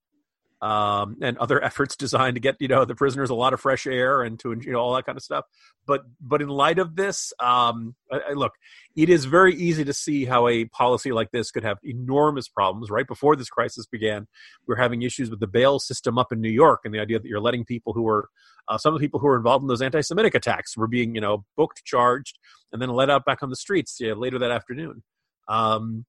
um, 0.61 1.17
and 1.21 1.37
other 1.37 1.63
efforts 1.63 1.95
designed 1.95 2.35
to 2.35 2.39
get 2.39 2.57
you 2.59 2.67
know 2.67 2.85
the 2.85 2.95
prisoners 2.95 3.29
a 3.29 3.35
lot 3.35 3.53
of 3.53 3.61
fresh 3.61 3.87
air 3.87 4.21
and 4.21 4.39
to 4.39 4.51
you 4.61 4.71
know 4.71 4.79
all 4.79 4.93
that 4.95 5.05
kind 5.05 5.17
of 5.17 5.23
stuff. 5.23 5.45
But 5.85 6.01
but 6.19 6.41
in 6.41 6.49
light 6.49 6.79
of 6.79 6.95
this, 6.95 7.33
um, 7.39 7.95
I, 8.11 8.19
I 8.29 8.33
look, 8.33 8.53
it 8.95 9.09
is 9.09 9.25
very 9.25 9.55
easy 9.55 9.83
to 9.83 9.93
see 9.93 10.25
how 10.25 10.47
a 10.47 10.65
policy 10.65 11.11
like 11.11 11.31
this 11.31 11.51
could 11.51 11.63
have 11.63 11.77
enormous 11.83 12.47
problems. 12.47 12.89
Right 12.89 13.07
before 13.07 13.35
this 13.35 13.49
crisis 13.49 13.85
began, 13.85 14.27
we 14.67 14.73
are 14.73 14.77
having 14.77 15.01
issues 15.01 15.29
with 15.29 15.39
the 15.39 15.47
bail 15.47 15.79
system 15.79 16.17
up 16.17 16.31
in 16.31 16.41
New 16.41 16.51
York, 16.51 16.81
and 16.85 16.93
the 16.93 16.99
idea 16.99 17.19
that 17.19 17.27
you're 17.27 17.41
letting 17.41 17.65
people 17.65 17.93
who 17.93 18.03
were 18.03 18.29
uh, 18.67 18.77
some 18.77 18.93
of 18.93 18.99
the 18.99 19.05
people 19.05 19.19
who 19.19 19.27
were 19.27 19.37
involved 19.37 19.63
in 19.63 19.67
those 19.67 19.81
anti-Semitic 19.81 20.35
attacks 20.35 20.77
were 20.77 20.87
being 20.87 21.15
you 21.15 21.21
know 21.21 21.45
booked, 21.57 21.83
charged, 21.83 22.37
and 22.71 22.81
then 22.81 22.89
let 22.89 23.09
out 23.09 23.25
back 23.25 23.41
on 23.41 23.49
the 23.49 23.55
streets 23.55 23.99
you 23.99 24.09
know, 24.09 24.15
later 24.15 24.39
that 24.39 24.51
afternoon. 24.51 25.03
Um, 25.47 26.05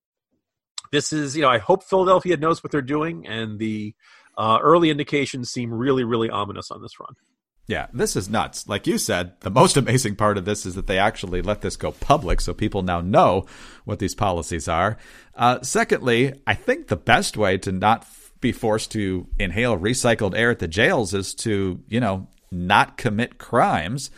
this 0.93 1.13
is, 1.13 1.35
you 1.35 1.43
know, 1.43 1.49
I 1.49 1.59
hope 1.59 1.83
Philadelphia 1.85 2.37
knows 2.37 2.63
what 2.63 2.71
they're 2.71 2.83
doing, 2.83 3.27
and 3.27 3.59
the 3.59 3.95
uh, 4.37 4.59
early 4.63 4.91
indications 4.91 5.51
seem 5.51 5.73
really, 5.73 6.05
really 6.05 6.31
ominous 6.31 6.71
on 6.71 6.83
this 6.83 6.93
front. 6.93 7.17
Yeah, 7.69 7.87
this 7.93 8.17
is 8.17 8.29
nuts. 8.29 8.69
Like 8.69 8.87
you 8.87 8.99
said, 8.99 9.41
the 9.41 9.51
most 9.51 9.77
amazing 9.79 10.17
part 10.17 10.37
of 10.37 10.45
this 10.45 10.67
is 10.67 10.75
that 10.75 10.87
they 10.87 10.99
actually 10.99 11.43
let 11.43 11.61
this 11.61 11.77
go 11.77 11.93
public 11.93 12.41
so 12.41 12.53
people 12.53 12.83
now 12.83 13.01
know 13.01 13.47
what 13.85 13.99
these 13.99 14.15
policies 14.15 14.69
are. 14.69 14.99
Uh, 15.35 15.61
secondly, 15.63 16.35
I 16.47 16.55
think 16.55 16.89
the 16.89 16.97
best 16.97 17.37
way 17.37 17.59
to 17.59 17.73
not 17.73 18.07
be 18.41 18.53
forced 18.53 18.91
to 18.93 19.27
inhale 19.39 19.79
recycled 19.79 20.37
air 20.37 20.51
at 20.51 20.59
the 20.59 20.69
jails 20.69 21.15
is 21.15 21.33
to, 21.35 21.81
you 21.89 22.01
know, 22.01 22.29
not 22.51 22.97
commit 22.97 23.39
crimes. 23.39 24.11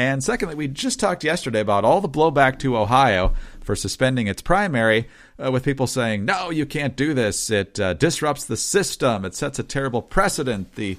And 0.00 0.24
secondly, 0.24 0.54
we 0.54 0.66
just 0.66 0.98
talked 0.98 1.24
yesterday 1.24 1.60
about 1.60 1.84
all 1.84 2.00
the 2.00 2.08
blowback 2.08 2.58
to 2.60 2.74
Ohio 2.74 3.34
for 3.60 3.76
suspending 3.76 4.28
its 4.28 4.40
primary, 4.40 5.06
uh, 5.38 5.52
with 5.52 5.62
people 5.62 5.86
saying, 5.86 6.24
no, 6.24 6.48
you 6.48 6.64
can't 6.64 6.96
do 6.96 7.12
this. 7.12 7.50
It 7.50 7.78
uh, 7.78 7.92
disrupts 7.92 8.46
the 8.46 8.56
system. 8.56 9.26
It 9.26 9.34
sets 9.34 9.58
a 9.58 9.62
terrible 9.62 10.00
precedent. 10.00 10.74
The 10.74 10.96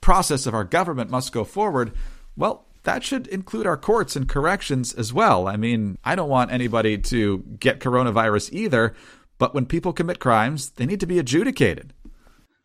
process 0.00 0.46
of 0.46 0.54
our 0.54 0.64
government 0.64 1.10
must 1.10 1.30
go 1.30 1.44
forward. 1.44 1.92
Well, 2.34 2.64
that 2.84 3.04
should 3.04 3.26
include 3.26 3.66
our 3.66 3.76
courts 3.76 4.16
and 4.16 4.26
corrections 4.26 4.94
as 4.94 5.12
well. 5.12 5.46
I 5.46 5.56
mean, 5.56 5.98
I 6.02 6.14
don't 6.14 6.30
want 6.30 6.52
anybody 6.52 6.96
to 6.96 7.44
get 7.60 7.80
coronavirus 7.80 8.50
either, 8.54 8.94
but 9.36 9.52
when 9.52 9.66
people 9.66 9.92
commit 9.92 10.20
crimes, 10.20 10.70
they 10.70 10.86
need 10.86 11.00
to 11.00 11.06
be 11.06 11.18
adjudicated. 11.18 11.92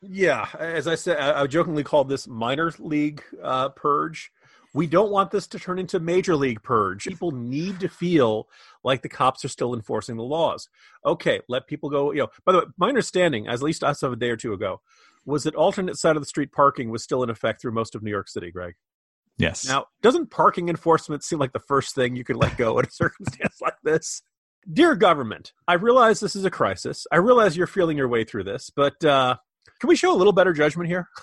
Yeah, 0.02 0.48
as 0.58 0.88
I 0.88 0.96
said, 0.96 1.20
I 1.20 1.46
jokingly 1.48 1.84
called 1.84 2.08
this 2.08 2.26
minor 2.26 2.72
league 2.80 3.22
uh, 3.44 3.68
purge 3.68 4.32
we 4.74 4.88
don't 4.88 5.12
want 5.12 5.32
this 5.32 5.48
to 5.48 5.60
turn 5.60 5.80
into 5.80 6.00
major 6.00 6.36
league 6.36 6.62
purge. 6.62 7.06
People 7.06 7.32
need 7.32 7.80
to 7.80 7.90
feel 7.90 8.48
like 8.84 9.02
the 9.02 9.10
cops 9.10 9.44
are 9.46 9.50
still 9.50 9.74
enforcing 9.74 10.18
the 10.18 10.24
laws. 10.24 10.70
Okay, 11.06 11.42
let 11.48 11.68
people 11.68 11.90
go. 11.90 12.12
You 12.12 12.22
know, 12.22 12.28
by 12.46 12.52
the 12.52 12.58
way, 12.60 12.66
my 12.78 12.90
understanding, 12.90 13.48
as 13.48 13.62
at 13.62 13.66
least 13.66 13.84
as 13.84 14.04
of 14.04 14.14
a 14.14 14.16
day 14.18 14.30
or 14.30 14.38
two 14.38 14.54
ago, 14.54 14.82
was 15.26 15.44
that 15.44 15.56
alternate 15.56 15.98
side 15.98 16.16
of 16.16 16.22
the 16.22 16.28
street 16.28 16.52
parking 16.52 16.90
was 16.90 17.04
still 17.04 17.24
in 17.24 17.30
effect 17.30 17.62
through 17.62 17.72
most 17.72 17.96
of 17.96 18.04
New 18.04 18.12
York 18.12 18.30
City. 18.30 18.52
Greg. 18.52 18.76
Yes. 19.38 19.68
Now, 19.68 19.86
doesn't 20.02 20.32
parking 20.32 20.70
enforcement 20.70 21.24
seem 21.24 21.40
like 21.40 21.54
the 21.54 21.60
first 21.60 21.94
thing 21.94 22.16
you 22.16 22.24
could 22.24 22.38
let 22.38 22.58
go 22.58 22.80
in 22.80 22.86
a 22.86 22.90
circumstance 22.92 23.62
like 23.62 23.78
this? 23.84 24.22
Dear 24.72 24.96
government, 24.96 25.54
I 25.68 25.74
realize 25.76 26.20
this 26.20 26.36
is 26.36 26.44
a 26.44 26.50
crisis. 26.50 27.08
I 27.12 27.18
realize 27.18 27.56
you're 27.56 27.68
feeling 27.68 27.98
your 27.98 28.10
way 28.10 28.24
through 28.24 28.44
this, 28.44 28.70
but 28.76 29.04
uh, 29.06 29.38
can 29.80 29.88
we 29.88 29.96
show 29.96 30.14
a 30.14 30.18
little 30.18 30.34
better 30.34 30.54
judgment 30.54 30.90
here? 30.90 31.08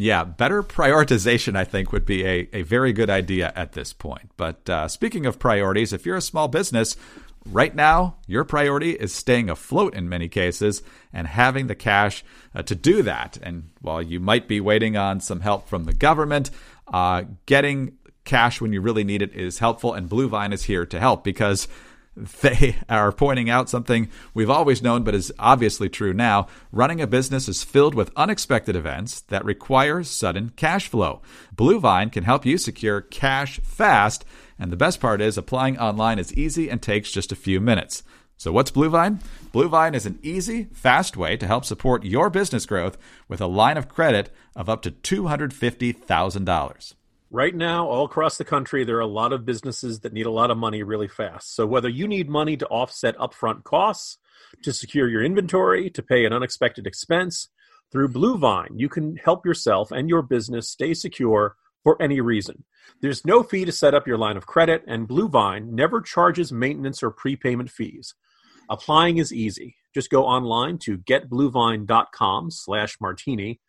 Yeah, 0.00 0.22
better 0.22 0.62
prioritization, 0.62 1.56
I 1.56 1.64
think, 1.64 1.90
would 1.90 2.06
be 2.06 2.24
a, 2.24 2.48
a 2.52 2.62
very 2.62 2.92
good 2.92 3.10
idea 3.10 3.52
at 3.56 3.72
this 3.72 3.92
point. 3.92 4.30
But 4.36 4.70
uh, 4.70 4.86
speaking 4.86 5.26
of 5.26 5.40
priorities, 5.40 5.92
if 5.92 6.06
you're 6.06 6.16
a 6.16 6.22
small 6.22 6.46
business, 6.46 6.96
right 7.44 7.74
now 7.74 8.16
your 8.28 8.44
priority 8.44 8.92
is 8.92 9.12
staying 9.12 9.50
afloat 9.50 9.94
in 9.94 10.08
many 10.08 10.28
cases 10.28 10.84
and 11.12 11.26
having 11.26 11.66
the 11.66 11.74
cash 11.74 12.22
uh, 12.54 12.62
to 12.62 12.76
do 12.76 13.02
that. 13.02 13.38
And 13.42 13.70
while 13.80 14.00
you 14.00 14.20
might 14.20 14.46
be 14.46 14.60
waiting 14.60 14.96
on 14.96 15.18
some 15.18 15.40
help 15.40 15.68
from 15.68 15.82
the 15.82 15.92
government, 15.92 16.52
uh, 16.86 17.24
getting 17.46 17.98
cash 18.24 18.60
when 18.60 18.72
you 18.72 18.80
really 18.80 19.02
need 19.02 19.20
it 19.20 19.34
is 19.34 19.58
helpful. 19.58 19.94
And 19.94 20.08
Bluevine 20.08 20.52
is 20.52 20.62
here 20.62 20.86
to 20.86 21.00
help 21.00 21.24
because 21.24 21.66
they 22.42 22.76
are 22.88 23.12
pointing 23.12 23.48
out 23.48 23.68
something 23.68 24.08
we've 24.34 24.50
always 24.50 24.82
known 24.82 25.04
but 25.04 25.14
is 25.14 25.32
obviously 25.38 25.88
true 25.88 26.12
now. 26.12 26.48
Running 26.72 27.00
a 27.00 27.06
business 27.06 27.48
is 27.48 27.62
filled 27.62 27.94
with 27.94 28.10
unexpected 28.16 28.74
events 28.74 29.20
that 29.22 29.44
require 29.44 30.02
sudden 30.02 30.52
cash 30.56 30.88
flow. 30.88 31.22
Bluevine 31.54 32.10
can 32.10 32.24
help 32.24 32.44
you 32.44 32.58
secure 32.58 33.00
cash 33.00 33.60
fast, 33.60 34.24
and 34.58 34.72
the 34.72 34.76
best 34.76 35.00
part 35.00 35.20
is 35.20 35.38
applying 35.38 35.78
online 35.78 36.18
is 36.18 36.34
easy 36.34 36.68
and 36.68 36.82
takes 36.82 37.12
just 37.12 37.32
a 37.32 37.36
few 37.36 37.60
minutes. 37.60 38.02
So, 38.36 38.52
what's 38.52 38.70
Bluevine? 38.70 39.20
Bluevine 39.52 39.94
is 39.94 40.06
an 40.06 40.18
easy, 40.22 40.68
fast 40.72 41.16
way 41.16 41.36
to 41.36 41.46
help 41.46 41.64
support 41.64 42.04
your 42.04 42.30
business 42.30 42.66
growth 42.66 42.96
with 43.26 43.40
a 43.40 43.46
line 43.46 43.76
of 43.76 43.88
credit 43.88 44.30
of 44.54 44.68
up 44.68 44.82
to 44.82 44.92
$250,000. 44.92 46.94
Right 47.30 47.54
now, 47.54 47.86
all 47.86 48.06
across 48.06 48.38
the 48.38 48.44
country, 48.44 48.84
there 48.84 48.96
are 48.96 49.00
a 49.00 49.06
lot 49.06 49.34
of 49.34 49.44
businesses 49.44 50.00
that 50.00 50.14
need 50.14 50.24
a 50.24 50.30
lot 50.30 50.50
of 50.50 50.56
money 50.56 50.82
really 50.82 51.08
fast. 51.08 51.54
So, 51.54 51.66
whether 51.66 51.88
you 51.88 52.08
need 52.08 52.28
money 52.28 52.56
to 52.56 52.66
offset 52.68 53.18
upfront 53.18 53.64
costs, 53.64 54.16
to 54.62 54.72
secure 54.72 55.08
your 55.08 55.22
inventory, 55.22 55.90
to 55.90 56.02
pay 56.02 56.24
an 56.24 56.32
unexpected 56.32 56.86
expense, 56.86 57.48
through 57.90 58.08
Bluevine, 58.08 58.78
you 58.78 58.88
can 58.88 59.16
help 59.16 59.46
yourself 59.46 59.90
and 59.90 60.08
your 60.08 60.22
business 60.22 60.68
stay 60.68 60.94
secure 60.94 61.56
for 61.82 62.00
any 62.02 62.20
reason. 62.20 62.64
There's 63.00 63.24
no 63.24 63.42
fee 63.42 63.64
to 63.64 63.72
set 63.72 63.94
up 63.94 64.06
your 64.06 64.18
line 64.18 64.36
of 64.36 64.46
credit, 64.46 64.82
and 64.86 65.08
Bluevine 65.08 65.68
never 65.68 66.00
charges 66.00 66.52
maintenance 66.52 67.02
or 67.02 67.10
prepayment 67.10 67.70
fees. 67.70 68.14
Applying 68.70 69.18
is 69.18 69.32
easy. 69.32 69.76
Just 69.94 70.10
go 70.10 70.24
online 70.24 70.78
to 70.78 70.98
getbluevine.com 70.98 72.50
slash 72.50 72.96
martini, 73.00 73.60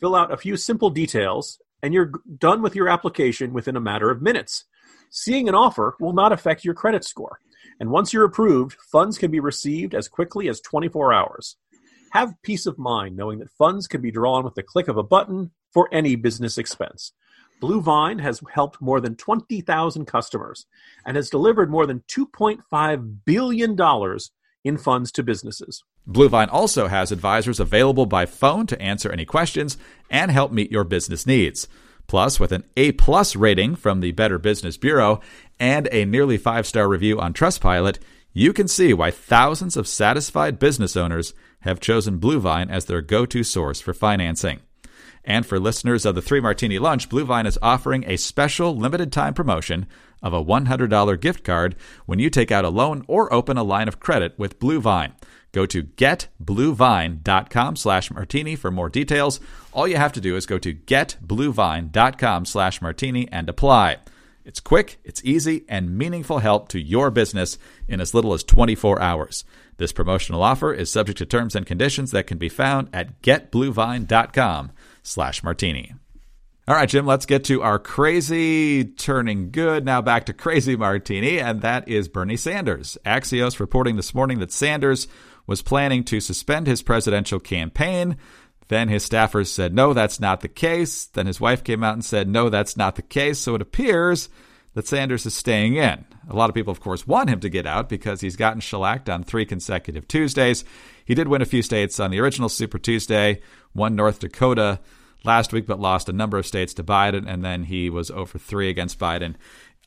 fill 0.00 0.14
out 0.14 0.32
a 0.32 0.36
few 0.36 0.56
simple 0.56 0.90
details, 0.90 1.58
and 1.86 1.94
you're 1.94 2.10
done 2.38 2.62
with 2.62 2.74
your 2.74 2.88
application 2.88 3.52
within 3.52 3.76
a 3.76 3.80
matter 3.80 4.10
of 4.10 4.20
minutes. 4.20 4.64
Seeing 5.08 5.48
an 5.48 5.54
offer 5.54 5.94
will 6.00 6.12
not 6.12 6.32
affect 6.32 6.64
your 6.64 6.74
credit 6.74 7.04
score. 7.04 7.38
And 7.78 7.90
once 7.90 8.12
you're 8.12 8.24
approved, 8.24 8.76
funds 8.90 9.18
can 9.18 9.30
be 9.30 9.38
received 9.38 9.94
as 9.94 10.08
quickly 10.08 10.48
as 10.48 10.60
24 10.60 11.12
hours. 11.12 11.56
Have 12.10 12.34
peace 12.42 12.66
of 12.66 12.76
mind 12.76 13.16
knowing 13.16 13.38
that 13.38 13.52
funds 13.56 13.86
can 13.86 14.00
be 14.00 14.10
drawn 14.10 14.42
with 14.42 14.56
the 14.56 14.64
click 14.64 14.88
of 14.88 14.96
a 14.96 15.04
button 15.04 15.52
for 15.72 15.88
any 15.92 16.16
business 16.16 16.58
expense. 16.58 17.12
Bluevine 17.62 18.20
has 18.20 18.42
helped 18.52 18.82
more 18.82 19.00
than 19.00 19.14
20,000 19.14 20.06
customers 20.06 20.66
and 21.06 21.16
has 21.16 21.30
delivered 21.30 21.70
more 21.70 21.86
than 21.86 22.02
$2.5 22.08 23.16
billion 23.24 23.76
in 24.66 24.76
funds 24.76 25.12
to 25.12 25.22
businesses. 25.22 25.84
Bluevine 26.08 26.48
also 26.50 26.88
has 26.88 27.12
advisors 27.12 27.60
available 27.60 28.06
by 28.06 28.26
phone 28.26 28.66
to 28.66 28.80
answer 28.82 29.10
any 29.10 29.24
questions 29.24 29.76
and 30.10 30.30
help 30.30 30.52
meet 30.52 30.72
your 30.72 30.84
business 30.84 31.26
needs. 31.26 31.68
Plus, 32.06 32.38
with 32.38 32.52
an 32.52 32.64
A 32.76 32.92
plus 32.92 33.34
rating 33.34 33.74
from 33.74 34.00
the 34.00 34.12
Better 34.12 34.38
Business 34.38 34.76
Bureau 34.76 35.20
and 35.58 35.88
a 35.90 36.04
nearly 36.04 36.36
five 36.36 36.66
star 36.66 36.88
review 36.88 37.20
on 37.20 37.32
Trustpilot, 37.32 37.98
you 38.32 38.52
can 38.52 38.68
see 38.68 38.92
why 38.92 39.10
thousands 39.10 39.76
of 39.76 39.88
satisfied 39.88 40.58
business 40.58 40.96
owners 40.96 41.32
have 41.60 41.80
chosen 41.80 42.18
Bluevine 42.20 42.70
as 42.70 42.84
their 42.84 43.02
go 43.02 43.26
to 43.26 43.42
source 43.42 43.80
for 43.80 43.94
financing. 43.94 44.60
And 45.24 45.44
for 45.44 45.58
listeners 45.58 46.06
of 46.06 46.14
the 46.14 46.22
Three 46.22 46.40
Martini 46.40 46.78
Lunch, 46.78 47.08
Bluevine 47.08 47.46
is 47.46 47.58
offering 47.60 48.04
a 48.06 48.16
special 48.16 48.76
limited 48.76 49.10
time 49.10 49.34
promotion 49.34 49.86
of 50.22 50.32
a 50.32 50.44
$100 50.44 51.20
gift 51.20 51.44
card 51.44 51.76
when 52.06 52.18
you 52.18 52.30
take 52.30 52.50
out 52.50 52.64
a 52.64 52.70
loan 52.70 53.04
or 53.06 53.32
open 53.32 53.56
a 53.56 53.62
line 53.62 53.88
of 53.88 54.00
credit 54.00 54.38
with 54.38 54.58
Bluevine. 54.58 55.12
Go 55.52 55.64
to 55.66 55.84
getbluevine.com 55.84 57.76
slash 57.76 58.10
martini 58.10 58.56
for 58.56 58.70
more 58.70 58.90
details. 58.90 59.40
All 59.72 59.88
you 59.88 59.96
have 59.96 60.12
to 60.12 60.20
do 60.20 60.36
is 60.36 60.44
go 60.44 60.58
to 60.58 60.74
getbluevine.com 60.74 62.44
slash 62.44 62.82
martini 62.82 63.28
and 63.32 63.48
apply. 63.48 63.98
It's 64.44 64.60
quick, 64.60 64.98
it's 65.02 65.24
easy, 65.24 65.64
and 65.68 65.98
meaningful 65.98 66.38
help 66.38 66.68
to 66.68 66.80
your 66.80 67.10
business 67.10 67.58
in 67.88 68.00
as 68.00 68.14
little 68.14 68.32
as 68.32 68.44
24 68.44 69.00
hours. 69.00 69.44
This 69.78 69.92
promotional 69.92 70.42
offer 70.42 70.72
is 70.72 70.90
subject 70.90 71.18
to 71.18 71.26
terms 71.26 71.56
and 71.56 71.66
conditions 71.66 72.10
that 72.12 72.26
can 72.26 72.38
be 72.38 72.48
found 72.48 72.88
at 72.92 73.22
getbluevine.com 73.22 74.72
slash 75.02 75.42
martini. 75.42 75.94
All 76.68 76.74
right, 76.74 76.88
Jim, 76.88 77.06
let's 77.06 77.26
get 77.26 77.44
to 77.44 77.62
our 77.62 77.78
crazy 77.78 78.84
turning 78.84 79.52
good. 79.52 79.84
Now 79.84 80.02
back 80.02 80.26
to 80.26 80.32
crazy 80.32 80.74
martini, 80.74 81.38
and 81.38 81.62
that 81.62 81.88
is 81.88 82.08
Bernie 82.08 82.36
Sanders. 82.36 82.98
Axios 83.06 83.60
reporting 83.60 83.94
this 83.94 84.12
morning 84.12 84.40
that 84.40 84.50
Sanders 84.50 85.06
was 85.46 85.62
planning 85.62 86.02
to 86.02 86.18
suspend 86.18 86.66
his 86.66 86.82
presidential 86.82 87.38
campaign. 87.38 88.16
Then 88.66 88.88
his 88.88 89.08
staffers 89.08 89.46
said, 89.46 89.74
no, 89.74 89.92
that's 89.92 90.18
not 90.18 90.40
the 90.40 90.48
case. 90.48 91.04
Then 91.04 91.28
his 91.28 91.40
wife 91.40 91.62
came 91.62 91.84
out 91.84 91.94
and 91.94 92.04
said, 92.04 92.28
no, 92.28 92.48
that's 92.48 92.76
not 92.76 92.96
the 92.96 93.02
case. 93.02 93.38
So 93.38 93.54
it 93.54 93.62
appears 93.62 94.28
that 94.74 94.88
Sanders 94.88 95.24
is 95.24 95.34
staying 95.34 95.76
in. 95.76 96.04
A 96.28 96.34
lot 96.34 96.50
of 96.50 96.56
people, 96.56 96.72
of 96.72 96.80
course, 96.80 97.06
want 97.06 97.30
him 97.30 97.38
to 97.38 97.48
get 97.48 97.68
out 97.68 97.88
because 97.88 98.22
he's 98.22 98.34
gotten 98.34 98.60
shellacked 98.60 99.08
on 99.08 99.22
three 99.22 99.46
consecutive 99.46 100.08
Tuesdays. 100.08 100.64
He 101.04 101.14
did 101.14 101.28
win 101.28 101.42
a 101.42 101.46
few 101.46 101.62
states 101.62 102.00
on 102.00 102.10
the 102.10 102.18
original 102.18 102.48
Super 102.48 102.80
Tuesday, 102.80 103.40
won 103.72 103.94
North 103.94 104.18
Dakota 104.18 104.80
last 105.24 105.52
week, 105.52 105.66
but 105.66 105.80
lost 105.80 106.08
a 106.08 106.12
number 106.12 106.38
of 106.38 106.46
states 106.46 106.74
to 106.74 106.84
Biden, 106.84 107.28
and 107.28 107.44
then 107.44 107.64
he 107.64 107.90
was 107.90 108.10
over 108.10 108.38
3 108.38 108.68
against 108.68 108.98
Biden 108.98 109.34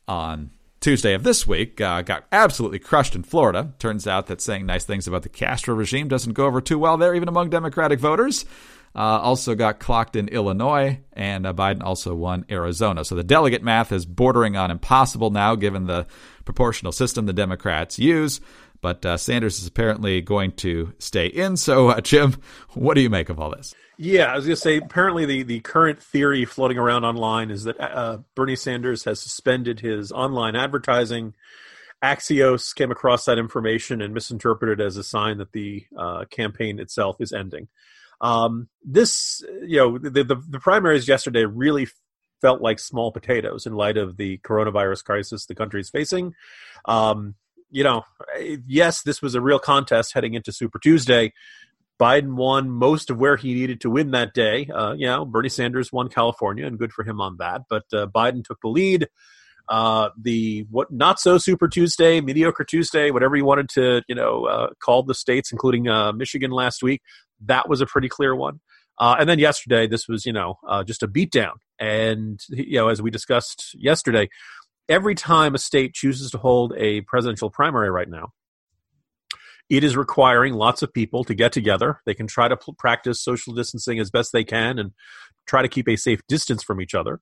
on 0.06 0.50
Tuesday 0.80 1.14
of 1.14 1.22
this 1.22 1.46
week. 1.46 1.80
Uh, 1.80 2.02
got 2.02 2.24
absolutely 2.32 2.78
crushed 2.78 3.14
in 3.14 3.22
Florida. 3.22 3.72
Turns 3.78 4.06
out 4.06 4.26
that 4.26 4.40
saying 4.40 4.66
nice 4.66 4.84
things 4.84 5.06
about 5.06 5.22
the 5.22 5.28
Castro 5.28 5.74
regime 5.74 6.08
doesn't 6.08 6.32
go 6.32 6.46
over 6.46 6.60
too 6.60 6.78
well 6.78 6.96
there, 6.96 7.14
even 7.14 7.28
among 7.28 7.50
Democratic 7.50 8.00
voters. 8.00 8.44
Uh, 8.92 9.20
also 9.20 9.54
got 9.54 9.78
clocked 9.78 10.16
in 10.16 10.26
Illinois, 10.28 10.98
and 11.12 11.46
uh, 11.46 11.52
Biden 11.52 11.82
also 11.82 12.12
won 12.12 12.44
Arizona. 12.50 13.04
So 13.04 13.14
the 13.14 13.22
delegate 13.22 13.62
math 13.62 13.92
is 13.92 14.04
bordering 14.04 14.56
on 14.56 14.72
impossible 14.72 15.30
now, 15.30 15.54
given 15.54 15.86
the 15.86 16.06
proportional 16.44 16.90
system 16.90 17.26
the 17.26 17.32
Democrats 17.32 18.00
use. 18.00 18.40
But 18.80 19.04
uh, 19.04 19.16
Sanders 19.16 19.60
is 19.60 19.66
apparently 19.66 20.20
going 20.20 20.52
to 20.52 20.94
stay 20.98 21.26
in. 21.26 21.56
So, 21.56 21.88
uh, 21.88 22.00
Jim, 22.00 22.36
what 22.74 22.94
do 22.94 23.00
you 23.00 23.10
make 23.10 23.28
of 23.28 23.38
all 23.38 23.50
this? 23.50 23.74
Yeah, 23.98 24.32
I 24.32 24.36
was 24.36 24.46
going 24.46 24.56
to 24.56 24.60
say, 24.60 24.76
apparently, 24.78 25.26
the, 25.26 25.42
the 25.42 25.60
current 25.60 26.02
theory 26.02 26.46
floating 26.46 26.78
around 26.78 27.04
online 27.04 27.50
is 27.50 27.64
that 27.64 27.78
uh, 27.78 28.18
Bernie 28.34 28.56
Sanders 28.56 29.04
has 29.04 29.20
suspended 29.20 29.80
his 29.80 30.10
online 30.10 30.56
advertising. 30.56 31.34
Axios 32.02 32.74
came 32.74 32.90
across 32.90 33.26
that 33.26 33.38
information 33.38 34.00
and 34.00 34.14
misinterpreted 34.14 34.80
as 34.80 34.96
a 34.96 35.04
sign 35.04 35.36
that 35.36 35.52
the 35.52 35.84
uh, 35.94 36.24
campaign 36.30 36.78
itself 36.78 37.16
is 37.20 37.32
ending. 37.32 37.68
Um, 38.22 38.68
this, 38.82 39.42
you 39.62 39.76
know, 39.76 39.98
the, 39.98 40.24
the, 40.24 40.42
the 40.48 40.60
primaries 40.60 41.06
yesterday 41.06 41.44
really 41.44 41.88
felt 42.40 42.62
like 42.62 42.78
small 42.78 43.12
potatoes 43.12 43.66
in 43.66 43.74
light 43.74 43.96
of 43.96 44.16
the 44.16 44.38
coronavirus 44.38 45.04
crisis 45.04 45.44
the 45.44 45.54
country 45.54 45.80
is 45.80 45.90
facing. 45.90 46.34
Um, 46.86 47.34
you 47.70 47.84
know, 47.84 48.04
yes, 48.66 49.02
this 49.02 49.22
was 49.22 49.34
a 49.34 49.40
real 49.40 49.58
contest 49.58 50.12
heading 50.12 50.34
into 50.34 50.52
Super 50.52 50.78
Tuesday. 50.78 51.32
Biden 52.00 52.34
won 52.34 52.70
most 52.70 53.10
of 53.10 53.18
where 53.18 53.36
he 53.36 53.52
needed 53.52 53.82
to 53.82 53.90
win 53.90 54.12
that 54.12 54.32
day. 54.32 54.66
Uh, 54.74 54.94
you 54.96 55.06
know, 55.06 55.24
Bernie 55.26 55.50
Sanders 55.50 55.92
won 55.92 56.08
California, 56.08 56.66
and 56.66 56.78
good 56.78 56.92
for 56.92 57.04
him 57.04 57.20
on 57.20 57.36
that. 57.38 57.62
But 57.68 57.84
uh, 57.92 58.06
Biden 58.06 58.42
took 58.42 58.58
the 58.62 58.68
lead. 58.68 59.08
Uh, 59.68 60.08
the 60.20 60.66
what 60.70 60.90
not 60.90 61.20
so 61.20 61.38
Super 61.38 61.68
Tuesday, 61.68 62.20
mediocre 62.20 62.64
Tuesday, 62.64 63.10
whatever 63.10 63.36
you 63.36 63.44
wanted 63.44 63.68
to, 63.68 64.02
you 64.08 64.14
know, 64.14 64.46
uh, 64.46 64.70
call 64.82 65.02
the 65.02 65.14
states, 65.14 65.52
including 65.52 65.88
uh, 65.88 66.12
Michigan 66.12 66.50
last 66.50 66.82
week. 66.82 67.02
That 67.44 67.68
was 67.68 67.80
a 67.80 67.86
pretty 67.86 68.08
clear 68.08 68.34
one. 68.34 68.60
Uh, 68.98 69.16
and 69.18 69.28
then 69.28 69.38
yesterday, 69.38 69.86
this 69.86 70.08
was, 70.08 70.26
you 70.26 70.32
know, 70.32 70.56
just 70.84 71.02
a 71.02 71.08
beatdown. 71.08 71.54
And, 71.78 72.40
you 72.50 72.76
know, 72.76 72.88
as 72.88 73.00
we 73.00 73.10
discussed 73.10 73.74
yesterday, 73.74 74.28
every 74.90 75.14
time 75.14 75.54
a 75.54 75.58
state 75.58 75.94
chooses 75.94 76.32
to 76.32 76.38
hold 76.38 76.74
a 76.76 77.00
presidential 77.02 77.48
primary 77.48 77.90
right 77.90 78.08
now, 78.08 78.32
it 79.70 79.84
is 79.84 79.96
requiring 79.96 80.54
lots 80.54 80.82
of 80.82 80.92
people 80.92 81.22
to 81.24 81.34
get 81.34 81.52
together. 81.52 82.00
They 82.04 82.14
can 82.14 82.26
try 82.26 82.48
to 82.48 82.56
p- 82.56 82.72
practice 82.76 83.22
social 83.22 83.54
distancing 83.54 84.00
as 84.00 84.10
best 84.10 84.32
they 84.32 84.42
can 84.42 84.80
and 84.80 84.90
try 85.46 85.62
to 85.62 85.68
keep 85.68 85.88
a 85.88 85.96
safe 85.96 86.20
distance 86.26 86.64
from 86.64 86.80
each 86.80 86.94
other. 86.94 87.20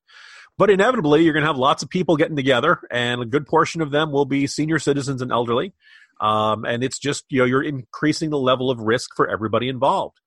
But 0.57 0.70
inevitably, 0.70 1.22
you're 1.22 1.35
going 1.35 1.42
to 1.42 1.46
have 1.46 1.59
lots 1.59 1.83
of 1.83 1.90
people 1.90 2.16
getting 2.16 2.37
together, 2.37 2.81
and 2.90 3.20
a 3.20 3.26
good 3.26 3.46
portion 3.46 3.83
of 3.83 3.90
them 3.90 4.11
will 4.11 4.24
be 4.24 4.46
senior 4.46 4.78
citizens 4.78 5.22
and 5.22 5.31
elderly. 5.31 5.74
Um, 6.20 6.64
and 6.64 6.83
it's 6.83 6.98
just, 6.98 7.24
you 7.28 7.38
know, 7.38 7.44
you're 7.44 7.62
increasing 7.62 8.31
the 8.31 8.38
level 8.38 8.70
of 8.70 8.81
risk 8.81 9.11
for 9.14 9.28
everybody 9.28 9.68
involved. 9.68 10.18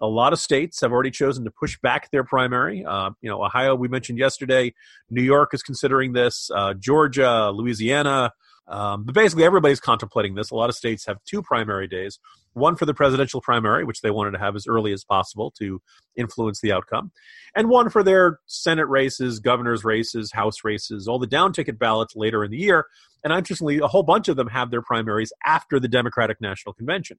A 0.00 0.06
lot 0.06 0.32
of 0.32 0.38
states 0.38 0.80
have 0.80 0.92
already 0.92 1.10
chosen 1.10 1.44
to 1.44 1.50
push 1.50 1.78
back 1.82 2.10
their 2.10 2.24
primary. 2.24 2.84
Uh, 2.84 3.10
you 3.20 3.28
know, 3.28 3.44
Ohio, 3.44 3.74
we 3.74 3.88
mentioned 3.88 4.18
yesterday. 4.18 4.72
New 5.10 5.22
York 5.22 5.50
is 5.52 5.62
considering 5.62 6.12
this. 6.12 6.50
Uh, 6.54 6.74
Georgia, 6.74 7.50
Louisiana. 7.50 8.32
Um, 8.66 9.04
but 9.04 9.14
basically, 9.14 9.44
everybody's 9.44 9.80
contemplating 9.80 10.36
this. 10.36 10.50
A 10.50 10.54
lot 10.54 10.70
of 10.70 10.76
states 10.76 11.04
have 11.06 11.18
two 11.24 11.42
primary 11.42 11.88
days 11.88 12.18
one 12.52 12.76
for 12.76 12.84
the 12.84 12.94
presidential 12.94 13.40
primary, 13.40 13.84
which 13.84 14.00
they 14.00 14.10
wanted 14.10 14.32
to 14.32 14.38
have 14.38 14.56
as 14.56 14.66
early 14.66 14.92
as 14.92 15.04
possible 15.04 15.52
to 15.58 15.80
influence 16.16 16.60
the 16.60 16.72
outcome, 16.72 17.12
and 17.54 17.68
one 17.68 17.90
for 17.90 18.02
their 18.02 18.40
Senate 18.46 18.88
races, 18.88 19.38
governor's 19.38 19.84
races, 19.84 20.32
House 20.32 20.64
races, 20.64 21.06
all 21.06 21.18
the 21.18 21.26
down 21.26 21.52
ticket 21.52 21.78
ballots 21.78 22.14
later 22.16 22.44
in 22.44 22.50
the 22.50 22.58
year. 22.58 22.86
And 23.22 23.32
interestingly, 23.32 23.78
a 23.78 23.86
whole 23.86 24.02
bunch 24.02 24.28
of 24.28 24.36
them 24.36 24.48
have 24.48 24.70
their 24.70 24.82
primaries 24.82 25.32
after 25.44 25.78
the 25.78 25.88
Democratic 25.88 26.40
National 26.40 26.72
Convention. 26.72 27.18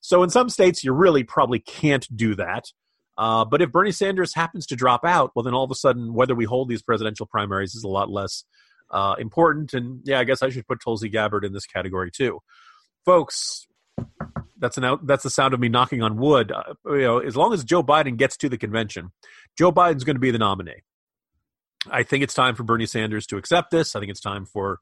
So 0.00 0.22
in 0.22 0.30
some 0.30 0.48
states, 0.48 0.82
you 0.82 0.92
really 0.92 1.24
probably 1.24 1.58
can't 1.58 2.06
do 2.14 2.34
that. 2.36 2.64
Uh, 3.18 3.44
but 3.44 3.60
if 3.60 3.70
Bernie 3.70 3.92
Sanders 3.92 4.34
happens 4.34 4.66
to 4.66 4.76
drop 4.76 5.04
out, 5.04 5.32
well, 5.34 5.42
then 5.42 5.52
all 5.52 5.64
of 5.64 5.70
a 5.70 5.74
sudden, 5.74 6.14
whether 6.14 6.34
we 6.34 6.46
hold 6.46 6.68
these 6.68 6.82
presidential 6.82 7.26
primaries 7.26 7.74
is 7.74 7.84
a 7.84 7.88
lot 7.88 8.10
less 8.10 8.44
uh, 8.90 9.14
important. 9.18 9.74
And 9.74 10.00
yeah, 10.04 10.18
I 10.18 10.24
guess 10.24 10.42
I 10.42 10.48
should 10.48 10.66
put 10.66 10.80
Tulsi 10.82 11.08
Gabbard 11.08 11.44
in 11.44 11.52
this 11.52 11.66
category 11.66 12.10
too, 12.10 12.40
folks. 13.04 13.66
That's 14.58 14.78
an 14.78 14.84
out, 14.84 15.06
that's 15.06 15.22
the 15.22 15.30
sound 15.30 15.54
of 15.54 15.60
me 15.60 15.68
knocking 15.68 16.02
on 16.02 16.16
wood. 16.16 16.52
Uh, 16.52 16.74
you 16.86 17.02
know, 17.02 17.18
as 17.18 17.36
long 17.36 17.52
as 17.52 17.64
Joe 17.64 17.82
Biden 17.82 18.16
gets 18.16 18.36
to 18.38 18.48
the 18.48 18.58
convention, 18.58 19.10
Joe 19.58 19.72
Biden's 19.72 20.04
going 20.04 20.16
to 20.16 20.20
be 20.20 20.30
the 20.30 20.38
nominee. 20.38 20.82
I 21.90 22.02
think 22.02 22.22
it's 22.22 22.34
time 22.34 22.54
for 22.54 22.62
Bernie 22.62 22.86
Sanders 22.86 23.26
to 23.28 23.36
accept 23.36 23.70
this. 23.70 23.96
I 23.96 24.00
think 24.00 24.10
it's 24.10 24.20
time 24.20 24.44
for 24.44 24.80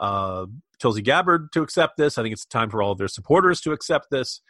uh, 0.00 0.46
Tulsi 0.80 1.02
Gabbard 1.02 1.52
to 1.52 1.62
accept 1.62 1.96
this. 1.96 2.18
I 2.18 2.22
think 2.22 2.32
it's 2.32 2.46
time 2.46 2.70
for 2.70 2.82
all 2.82 2.92
of 2.92 2.98
their 2.98 3.08
supporters 3.08 3.60
to 3.60 3.72
accept 3.72 4.10
this. 4.10 4.40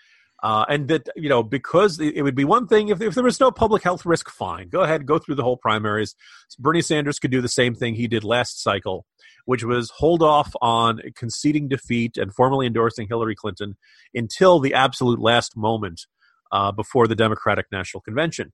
Uh, 0.43 0.65
and 0.71 0.89
that 0.89 1.07
you 1.17 1.29
know 1.29 1.43
because 1.43 2.01
it 2.01 2.23
would 2.23 2.35
be 2.35 2.47
one 2.47 2.67
thing 2.67 2.89
if, 2.89 3.03
if 3.03 3.15
there 3.15 3.25
was 3.25 3.39
no 3.39 3.51
public 3.51 3.83
health 3.83 4.07
risk 4.07 4.31
fine 4.31 4.71
go 4.71 4.81
ahead 4.81 5.05
go 5.05 5.19
through 5.19 5.35
the 5.35 5.43
whole 5.43 5.59
primaries 5.59 6.15
bernie 6.59 6.81
sanders 6.81 7.19
could 7.19 7.31
do 7.31 7.43
the 7.43 7.47
same 7.49 7.75
thing 7.75 7.95
he 7.95 8.09
did 8.09 8.25
last 8.25 8.63
cycle 8.63 9.05
which 9.45 9.65
was 9.65 9.91
hold 9.91 10.23
off 10.23 10.51
on 10.63 10.99
conceding 11.15 11.69
defeat 11.69 12.17
and 12.17 12.35
formally 12.35 12.67
endorsing 12.67 13.07
hillary 13.07 13.37
clinton 13.37 13.77
until 14.15 14.59
the 14.61 14.73
absolute 14.73 15.21
last 15.21 15.59
moment 15.59 16.07
uh, 16.53 16.73
before 16.73 17.07
the 17.07 17.15
democratic 17.15 17.67
national 17.71 18.01
convention 18.01 18.51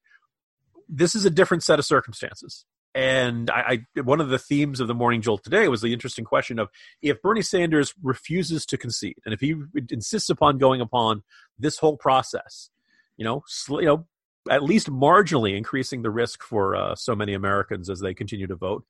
this 0.89 1.15
is 1.15 1.25
a 1.25 1.31
different 1.31 1.63
set 1.63 1.79
of 1.79 1.85
circumstances 1.85 2.65
and 2.97 3.51
I, 3.51 3.85
I, 3.97 4.01
one 4.01 4.23
of 4.23 4.31
the 4.31 4.39
themes 4.39 4.81
of 4.81 4.89
the 4.89 4.95
morning 4.95 5.21
jolt 5.21 5.45
today 5.45 5.69
was 5.69 5.83
the 5.83 5.93
interesting 5.93 6.25
question 6.25 6.59
of 6.59 6.71
if 7.03 7.21
Bernie 7.21 7.43
Sanders 7.43 7.93
refuses 8.03 8.65
to 8.67 8.79
concede, 8.79 9.19
and 9.27 9.35
if 9.35 9.41
he 9.41 9.55
insists 9.91 10.31
upon 10.31 10.57
going 10.57 10.81
upon 10.81 11.23
this 11.59 11.79
whole 11.79 11.99
process, 11.99 12.71
you 13.19 13.25
know, 13.25 13.45
sl- 13.47 13.81
you 13.81 13.87
know, 13.87 14.07
at 14.49 14.63
least 14.63 14.91
marginally 14.91 15.59
increasing 15.59 16.01
the 16.01 16.11
risk 16.11 16.43
for 16.43 16.75
uh, 16.75 16.95
so 16.95 17.15
many 17.15 17.35
Americans 17.35 17.91
as 17.91 18.01
they 18.01 18.15
continue 18.15 18.47
to 18.47 18.57
vote, 18.57 18.83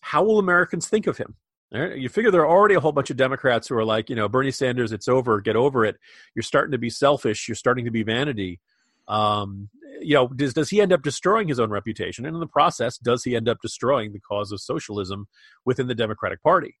how 0.00 0.22
will 0.22 0.38
Americans 0.38 0.88
think 0.88 1.08
of 1.08 1.18
him? 1.18 1.34
Right? 1.72 1.98
You 1.98 2.08
figure 2.08 2.30
there 2.30 2.42
are 2.42 2.56
already 2.56 2.76
a 2.76 2.80
whole 2.80 2.92
bunch 2.92 3.10
of 3.10 3.16
Democrats 3.16 3.66
who 3.66 3.76
are 3.76 3.84
like, 3.84 4.10
you 4.10 4.16
know, 4.16 4.28
Bernie 4.28 4.52
Sanders, 4.52 4.92
it's 4.92 5.08
over, 5.08 5.40
get 5.40 5.56
over 5.56 5.84
it. 5.84 5.96
You're 6.36 6.44
starting 6.44 6.70
to 6.70 6.78
be 6.78 6.90
selfish. 6.90 7.48
You're 7.48 7.56
starting 7.56 7.86
to 7.86 7.90
be 7.90 8.04
vanity. 8.04 8.60
Um, 9.08 9.70
you 10.00 10.14
know, 10.14 10.28
does 10.28 10.54
does 10.54 10.70
he 10.70 10.80
end 10.80 10.92
up 10.92 11.02
destroying 11.02 11.48
his 11.48 11.60
own 11.60 11.70
reputation, 11.70 12.26
and 12.26 12.34
in 12.34 12.40
the 12.40 12.46
process, 12.46 12.98
does 12.98 13.24
he 13.24 13.36
end 13.36 13.48
up 13.48 13.58
destroying 13.62 14.12
the 14.12 14.20
cause 14.20 14.52
of 14.52 14.60
socialism 14.60 15.26
within 15.64 15.86
the 15.86 15.94
Democratic 15.94 16.42
Party? 16.42 16.76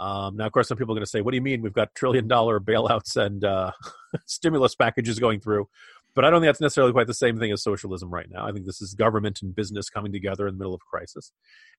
Um, 0.00 0.36
now, 0.36 0.46
of 0.46 0.52
course, 0.52 0.68
some 0.68 0.76
people 0.76 0.94
are 0.94 0.96
going 0.96 1.04
to 1.04 1.10
say, 1.10 1.20
"What 1.20 1.32
do 1.32 1.36
you 1.36 1.42
mean? 1.42 1.62
We've 1.62 1.72
got 1.72 1.94
trillion 1.94 2.28
dollar 2.28 2.60
bailouts 2.60 3.16
and 3.16 3.44
uh, 3.44 3.72
stimulus 4.26 4.74
packages 4.74 5.18
going 5.18 5.40
through." 5.40 5.68
But 6.14 6.24
I 6.24 6.30
don't 6.30 6.42
think 6.42 6.48
that's 6.48 6.60
necessarily 6.60 6.92
quite 6.92 7.06
the 7.06 7.14
same 7.14 7.38
thing 7.38 7.52
as 7.52 7.62
socialism 7.62 8.10
right 8.10 8.28
now. 8.30 8.46
I 8.46 8.52
think 8.52 8.66
this 8.66 8.82
is 8.82 8.94
government 8.94 9.40
and 9.42 9.54
business 9.54 9.88
coming 9.88 10.12
together 10.12 10.46
in 10.46 10.54
the 10.54 10.58
middle 10.58 10.74
of 10.74 10.80
a 10.86 10.90
crisis, 10.90 11.32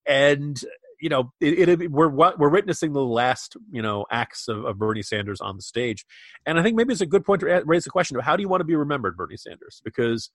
and 0.07 0.59
you 0.99 1.09
know, 1.09 1.33
it, 1.41 1.67
it, 1.67 1.91
we're 1.91 2.09
we're 2.09 2.49
witnessing 2.49 2.93
the 2.93 3.03
last 3.03 3.57
you 3.71 3.81
know 3.81 4.05
acts 4.09 4.47
of, 4.47 4.63
of, 4.63 4.79
Bernie 4.79 5.01
Sanders 5.01 5.41
on 5.41 5.57
the 5.57 5.61
stage, 5.61 6.05
and 6.45 6.57
I 6.57 6.63
think 6.63 6.77
maybe 6.77 6.93
it's 6.93 7.01
a 7.01 7.05
good 7.05 7.25
point 7.25 7.41
to 7.41 7.63
raise 7.65 7.83
the 7.83 7.89
question 7.89 8.15
of 8.15 8.23
how 8.23 8.37
do 8.37 8.41
you 8.41 8.47
want 8.47 8.61
to 8.61 8.65
be 8.65 8.75
remembered, 8.75 9.17
Bernie 9.17 9.37
Sanders? 9.37 9.81
Because 9.83 10.29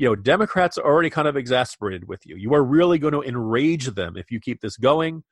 you 0.00 0.06
know, 0.06 0.16
Democrats 0.16 0.78
are 0.78 0.84
already 0.84 1.10
kind 1.10 1.28
of 1.28 1.36
exasperated 1.36 2.08
with 2.08 2.24
you. 2.24 2.34
You 2.34 2.54
are 2.54 2.64
really 2.64 2.98
going 2.98 3.12
to 3.12 3.20
enrage 3.20 3.88
them 3.88 4.16
if 4.16 4.30
you 4.30 4.40
keep 4.40 4.62
this 4.62 4.78
going. 4.78 5.24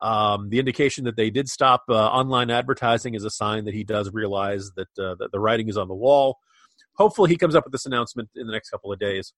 Um, 0.00 0.48
the 0.48 0.58
indication 0.58 1.04
that 1.04 1.14
they 1.14 1.28
did 1.28 1.46
stop 1.46 1.84
uh, 1.90 1.92
online 1.92 2.50
advertising 2.50 3.12
is 3.12 3.22
a 3.24 3.30
sign 3.30 3.66
that 3.66 3.74
he 3.74 3.84
does 3.84 4.10
realize 4.14 4.70
that, 4.76 4.88
uh, 4.98 5.14
that 5.16 5.28
the 5.30 5.38
writing 5.38 5.68
is 5.68 5.76
on 5.76 5.88
the 5.88 5.94
wall. 5.94 6.38
Hopefully, 6.94 7.28
he 7.28 7.36
comes 7.36 7.54
up 7.54 7.64
with 7.64 7.72
this 7.72 7.84
announcement 7.84 8.30
in 8.34 8.46
the 8.46 8.52
next 8.54 8.70
couple 8.70 8.90
of 8.90 8.98
days. 8.98 9.34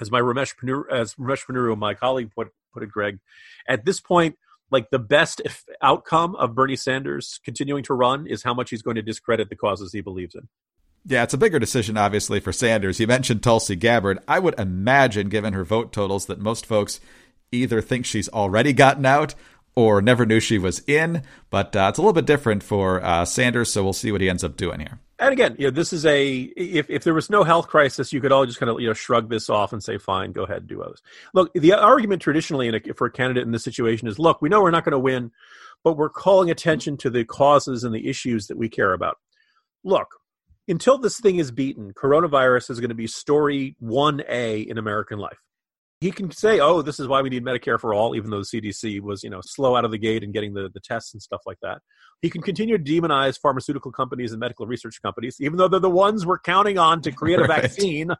As 0.00 0.08
my 0.12 0.20
Ramesh 0.20 0.54
as 0.88 1.14
Ramesh 1.14 1.44
Ponnuru, 1.44 1.76
my 1.76 1.94
colleague, 1.94 2.30
put, 2.32 2.50
put 2.72 2.84
it, 2.84 2.90
Greg, 2.90 3.18
at 3.68 3.84
this 3.84 4.00
point, 4.00 4.36
like 4.70 4.90
the 4.90 5.00
best 5.00 5.42
outcome 5.82 6.36
of 6.36 6.54
Bernie 6.54 6.76
Sanders 6.76 7.40
continuing 7.44 7.82
to 7.82 7.94
run 7.94 8.28
is 8.28 8.44
how 8.44 8.54
much 8.54 8.70
he's 8.70 8.82
going 8.82 8.96
to 8.96 9.02
discredit 9.02 9.48
the 9.48 9.56
causes 9.56 9.92
he 9.92 10.00
believes 10.00 10.36
in. 10.36 10.48
Yeah, 11.08 11.22
it's 11.22 11.34
a 11.34 11.38
bigger 11.38 11.60
decision, 11.60 11.96
obviously, 11.96 12.40
for 12.40 12.52
Sanders. 12.52 12.98
You 12.98 13.06
mentioned 13.06 13.42
Tulsi 13.42 13.76
Gabbard. 13.76 14.18
I 14.26 14.40
would 14.40 14.58
imagine, 14.58 15.28
given 15.28 15.52
her 15.52 15.64
vote 15.64 15.92
totals, 15.92 16.26
that 16.26 16.40
most 16.40 16.66
folks 16.66 16.98
either 17.52 17.80
think 17.80 18.04
she's 18.04 18.28
already 18.30 18.72
gotten 18.72 19.06
out 19.06 19.36
or 19.76 20.02
never 20.02 20.26
knew 20.26 20.40
she 20.40 20.58
was 20.58 20.80
in. 20.88 21.22
But 21.48 21.76
uh, 21.76 21.86
it's 21.90 21.98
a 21.98 22.02
little 22.02 22.12
bit 22.12 22.26
different 22.26 22.64
for 22.64 23.04
uh, 23.04 23.24
Sanders, 23.24 23.72
so 23.72 23.84
we'll 23.84 23.92
see 23.92 24.10
what 24.10 24.20
he 24.20 24.28
ends 24.28 24.42
up 24.42 24.56
doing 24.56 24.80
here. 24.80 24.98
And 25.20 25.32
again, 25.32 25.54
you 25.58 25.68
know, 25.68 25.70
this 25.70 25.92
is 25.92 26.04
a 26.04 26.34
if 26.56 26.90
if 26.90 27.04
there 27.04 27.14
was 27.14 27.30
no 27.30 27.44
health 27.44 27.68
crisis, 27.68 28.12
you 28.12 28.20
could 28.20 28.32
all 28.32 28.44
just 28.44 28.58
kind 28.58 28.68
of 28.68 28.80
you 28.80 28.88
know 28.88 28.92
shrug 28.92 29.30
this 29.30 29.48
off 29.48 29.72
and 29.72 29.82
say, 29.82 29.98
"Fine, 29.98 30.32
go 30.32 30.42
ahead, 30.42 30.58
and 30.58 30.66
do 30.66 30.82
others." 30.82 31.02
Look, 31.32 31.52
the 31.54 31.72
argument 31.72 32.20
traditionally 32.20 32.68
a, 32.68 32.94
for 32.94 33.06
a 33.06 33.12
candidate 33.12 33.44
in 33.44 33.52
this 33.52 33.64
situation 33.64 34.08
is, 34.08 34.18
"Look, 34.18 34.42
we 34.42 34.48
know 34.48 34.60
we're 34.60 34.72
not 34.72 34.84
going 34.84 34.92
to 34.92 34.98
win, 34.98 35.30
but 35.84 35.96
we're 35.96 36.10
calling 36.10 36.50
attention 36.50 36.96
to 36.98 37.10
the 37.10 37.24
causes 37.24 37.84
and 37.84 37.94
the 37.94 38.08
issues 38.08 38.48
that 38.48 38.58
we 38.58 38.68
care 38.68 38.92
about." 38.92 39.18
Look, 39.84 40.08
until 40.68 40.98
this 40.98 41.20
thing 41.20 41.36
is 41.36 41.50
beaten, 41.50 41.92
coronavirus 41.92 42.70
is 42.70 42.80
going 42.80 42.90
to 42.90 42.94
be 42.94 43.06
story 43.06 43.76
1A 43.82 44.66
in 44.66 44.78
American 44.78 45.18
life. 45.18 45.38
He 46.00 46.10
can 46.10 46.30
say, 46.30 46.60
oh, 46.60 46.82
this 46.82 47.00
is 47.00 47.08
why 47.08 47.22
we 47.22 47.30
need 47.30 47.42
Medicare 47.42 47.80
for 47.80 47.94
all, 47.94 48.14
even 48.14 48.30
though 48.30 48.42
the 48.42 48.60
CDC 48.60 49.00
was, 49.00 49.22
you 49.22 49.30
know, 49.30 49.40
slow 49.42 49.76
out 49.76 49.86
of 49.86 49.90
the 49.90 49.98
gate 49.98 50.22
in 50.22 50.30
getting 50.30 50.52
the, 50.52 50.68
the 50.74 50.80
tests 50.80 51.14
and 51.14 51.22
stuff 51.22 51.40
like 51.46 51.56
that. 51.62 51.78
He 52.20 52.28
can 52.28 52.42
continue 52.42 52.76
to 52.76 52.84
demonize 52.84 53.38
pharmaceutical 53.40 53.92
companies 53.92 54.32
and 54.32 54.40
medical 54.40 54.66
research 54.66 55.00
companies, 55.00 55.36
even 55.40 55.56
though 55.56 55.68
they're 55.68 55.80
the 55.80 55.88
ones 55.88 56.26
we're 56.26 56.38
counting 56.38 56.76
on 56.76 57.00
to 57.02 57.12
create 57.12 57.38
a 57.38 57.42
right. 57.48 57.62
vaccine 57.62 58.10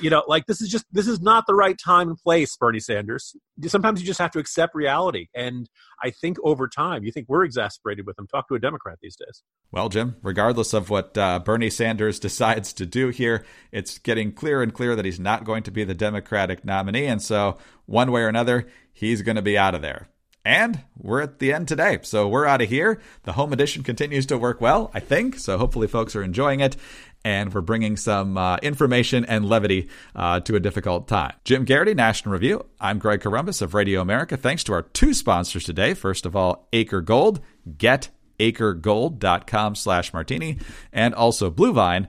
you 0.00 0.10
know, 0.10 0.22
like 0.26 0.46
this 0.46 0.60
is 0.60 0.68
just 0.68 0.84
this 0.92 1.06
is 1.06 1.20
not 1.20 1.46
the 1.46 1.54
right 1.54 1.78
time 1.78 2.08
and 2.08 2.18
place, 2.18 2.56
Bernie 2.56 2.80
Sanders. 2.80 3.36
Sometimes 3.66 4.00
you 4.00 4.06
just 4.06 4.20
have 4.20 4.30
to 4.32 4.38
accept 4.38 4.74
reality. 4.74 5.26
And 5.34 5.68
I 6.02 6.10
think 6.10 6.38
over 6.42 6.68
time, 6.68 7.04
you 7.04 7.12
think 7.12 7.26
we're 7.28 7.44
exasperated 7.44 8.06
with 8.06 8.18
him. 8.18 8.26
Talk 8.26 8.48
to 8.48 8.54
a 8.54 8.58
Democrat 8.58 8.98
these 9.02 9.16
days. 9.16 9.42
Well, 9.70 9.88
Jim, 9.88 10.16
regardless 10.22 10.72
of 10.72 10.90
what 10.90 11.16
uh, 11.16 11.40
Bernie 11.40 11.70
Sanders 11.70 12.18
decides 12.20 12.72
to 12.74 12.86
do 12.86 13.08
here, 13.08 13.44
it's 13.72 13.98
getting 13.98 14.32
clear 14.32 14.62
and 14.62 14.72
clear 14.72 14.96
that 14.96 15.04
he's 15.04 15.20
not 15.20 15.44
going 15.44 15.62
to 15.64 15.70
be 15.70 15.84
the 15.84 15.94
Democratic 15.94 16.64
nominee. 16.64 17.06
And 17.06 17.22
so, 17.22 17.58
one 17.86 18.12
way 18.12 18.22
or 18.22 18.28
another, 18.28 18.68
he's 18.92 19.22
going 19.22 19.36
to 19.36 19.42
be 19.42 19.58
out 19.58 19.74
of 19.74 19.82
there. 19.82 20.08
And 20.44 20.84
we're 20.96 21.20
at 21.20 21.38
the 21.38 21.52
end 21.52 21.68
today. 21.68 21.98
So 22.02 22.26
we're 22.26 22.46
out 22.46 22.62
of 22.62 22.68
here. 22.70 23.00
The 23.24 23.32
home 23.32 23.52
edition 23.52 23.82
continues 23.82 24.24
to 24.26 24.38
work 24.38 24.60
well, 24.60 24.90
I 24.94 25.00
think. 25.00 25.38
So 25.38 25.58
hopefully 25.58 25.86
folks 25.86 26.16
are 26.16 26.22
enjoying 26.22 26.60
it 26.60 26.76
and 27.24 27.52
we're 27.52 27.60
bringing 27.60 27.96
some 27.96 28.36
uh, 28.36 28.56
information 28.62 29.24
and 29.24 29.44
levity 29.44 29.88
uh, 30.14 30.40
to 30.40 30.56
a 30.56 30.60
difficult 30.60 31.08
time. 31.08 31.32
Jim 31.44 31.64
Geraghty, 31.64 31.94
National 31.94 32.32
Review. 32.32 32.64
I'm 32.80 32.98
Greg 32.98 33.20
Corombos 33.20 33.62
of 33.62 33.74
Radio 33.74 34.00
America. 34.00 34.36
Thanks 34.36 34.64
to 34.64 34.72
our 34.72 34.82
two 34.82 35.14
sponsors 35.14 35.64
today. 35.64 35.94
First 35.94 36.26
of 36.26 36.34
all, 36.34 36.68
Acre 36.72 37.00
Gold, 37.00 37.40
Get 37.76 38.10
getacregold.com 38.40 39.74
slash 39.74 40.12
martini, 40.12 40.58
and 40.92 41.14
also 41.14 41.50
Bluevine. 41.50 42.08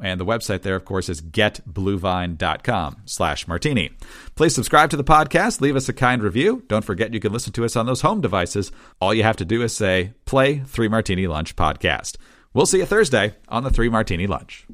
And 0.00 0.18
the 0.18 0.24
website 0.24 0.62
there, 0.62 0.76
of 0.76 0.86
course, 0.86 1.10
is 1.10 1.20
getbluevine.com 1.20 3.02
slash 3.04 3.46
martini. 3.46 3.90
Please 4.34 4.54
subscribe 4.54 4.88
to 4.90 4.96
the 4.96 5.04
podcast. 5.04 5.60
Leave 5.60 5.76
us 5.76 5.88
a 5.88 5.92
kind 5.92 6.22
review. 6.22 6.62
Don't 6.66 6.84
forget 6.84 7.12
you 7.12 7.20
can 7.20 7.32
listen 7.32 7.52
to 7.52 7.64
us 7.64 7.76
on 7.76 7.84
those 7.84 8.00
home 8.00 8.22
devices. 8.22 8.72
All 9.02 9.12
you 9.12 9.22
have 9.22 9.36
to 9.36 9.44
do 9.44 9.62
is 9.62 9.76
say, 9.76 10.14
play 10.24 10.60
Three 10.60 10.88
Martini 10.88 11.26
Lunch 11.26 11.56
podcast. 11.56 12.16
We'll 12.54 12.66
see 12.66 12.78
you 12.78 12.86
Thursday 12.86 13.34
on 13.48 13.64
the 13.64 13.70
Three 13.70 13.88
Martini 13.88 14.26
Lunch. 14.26 14.66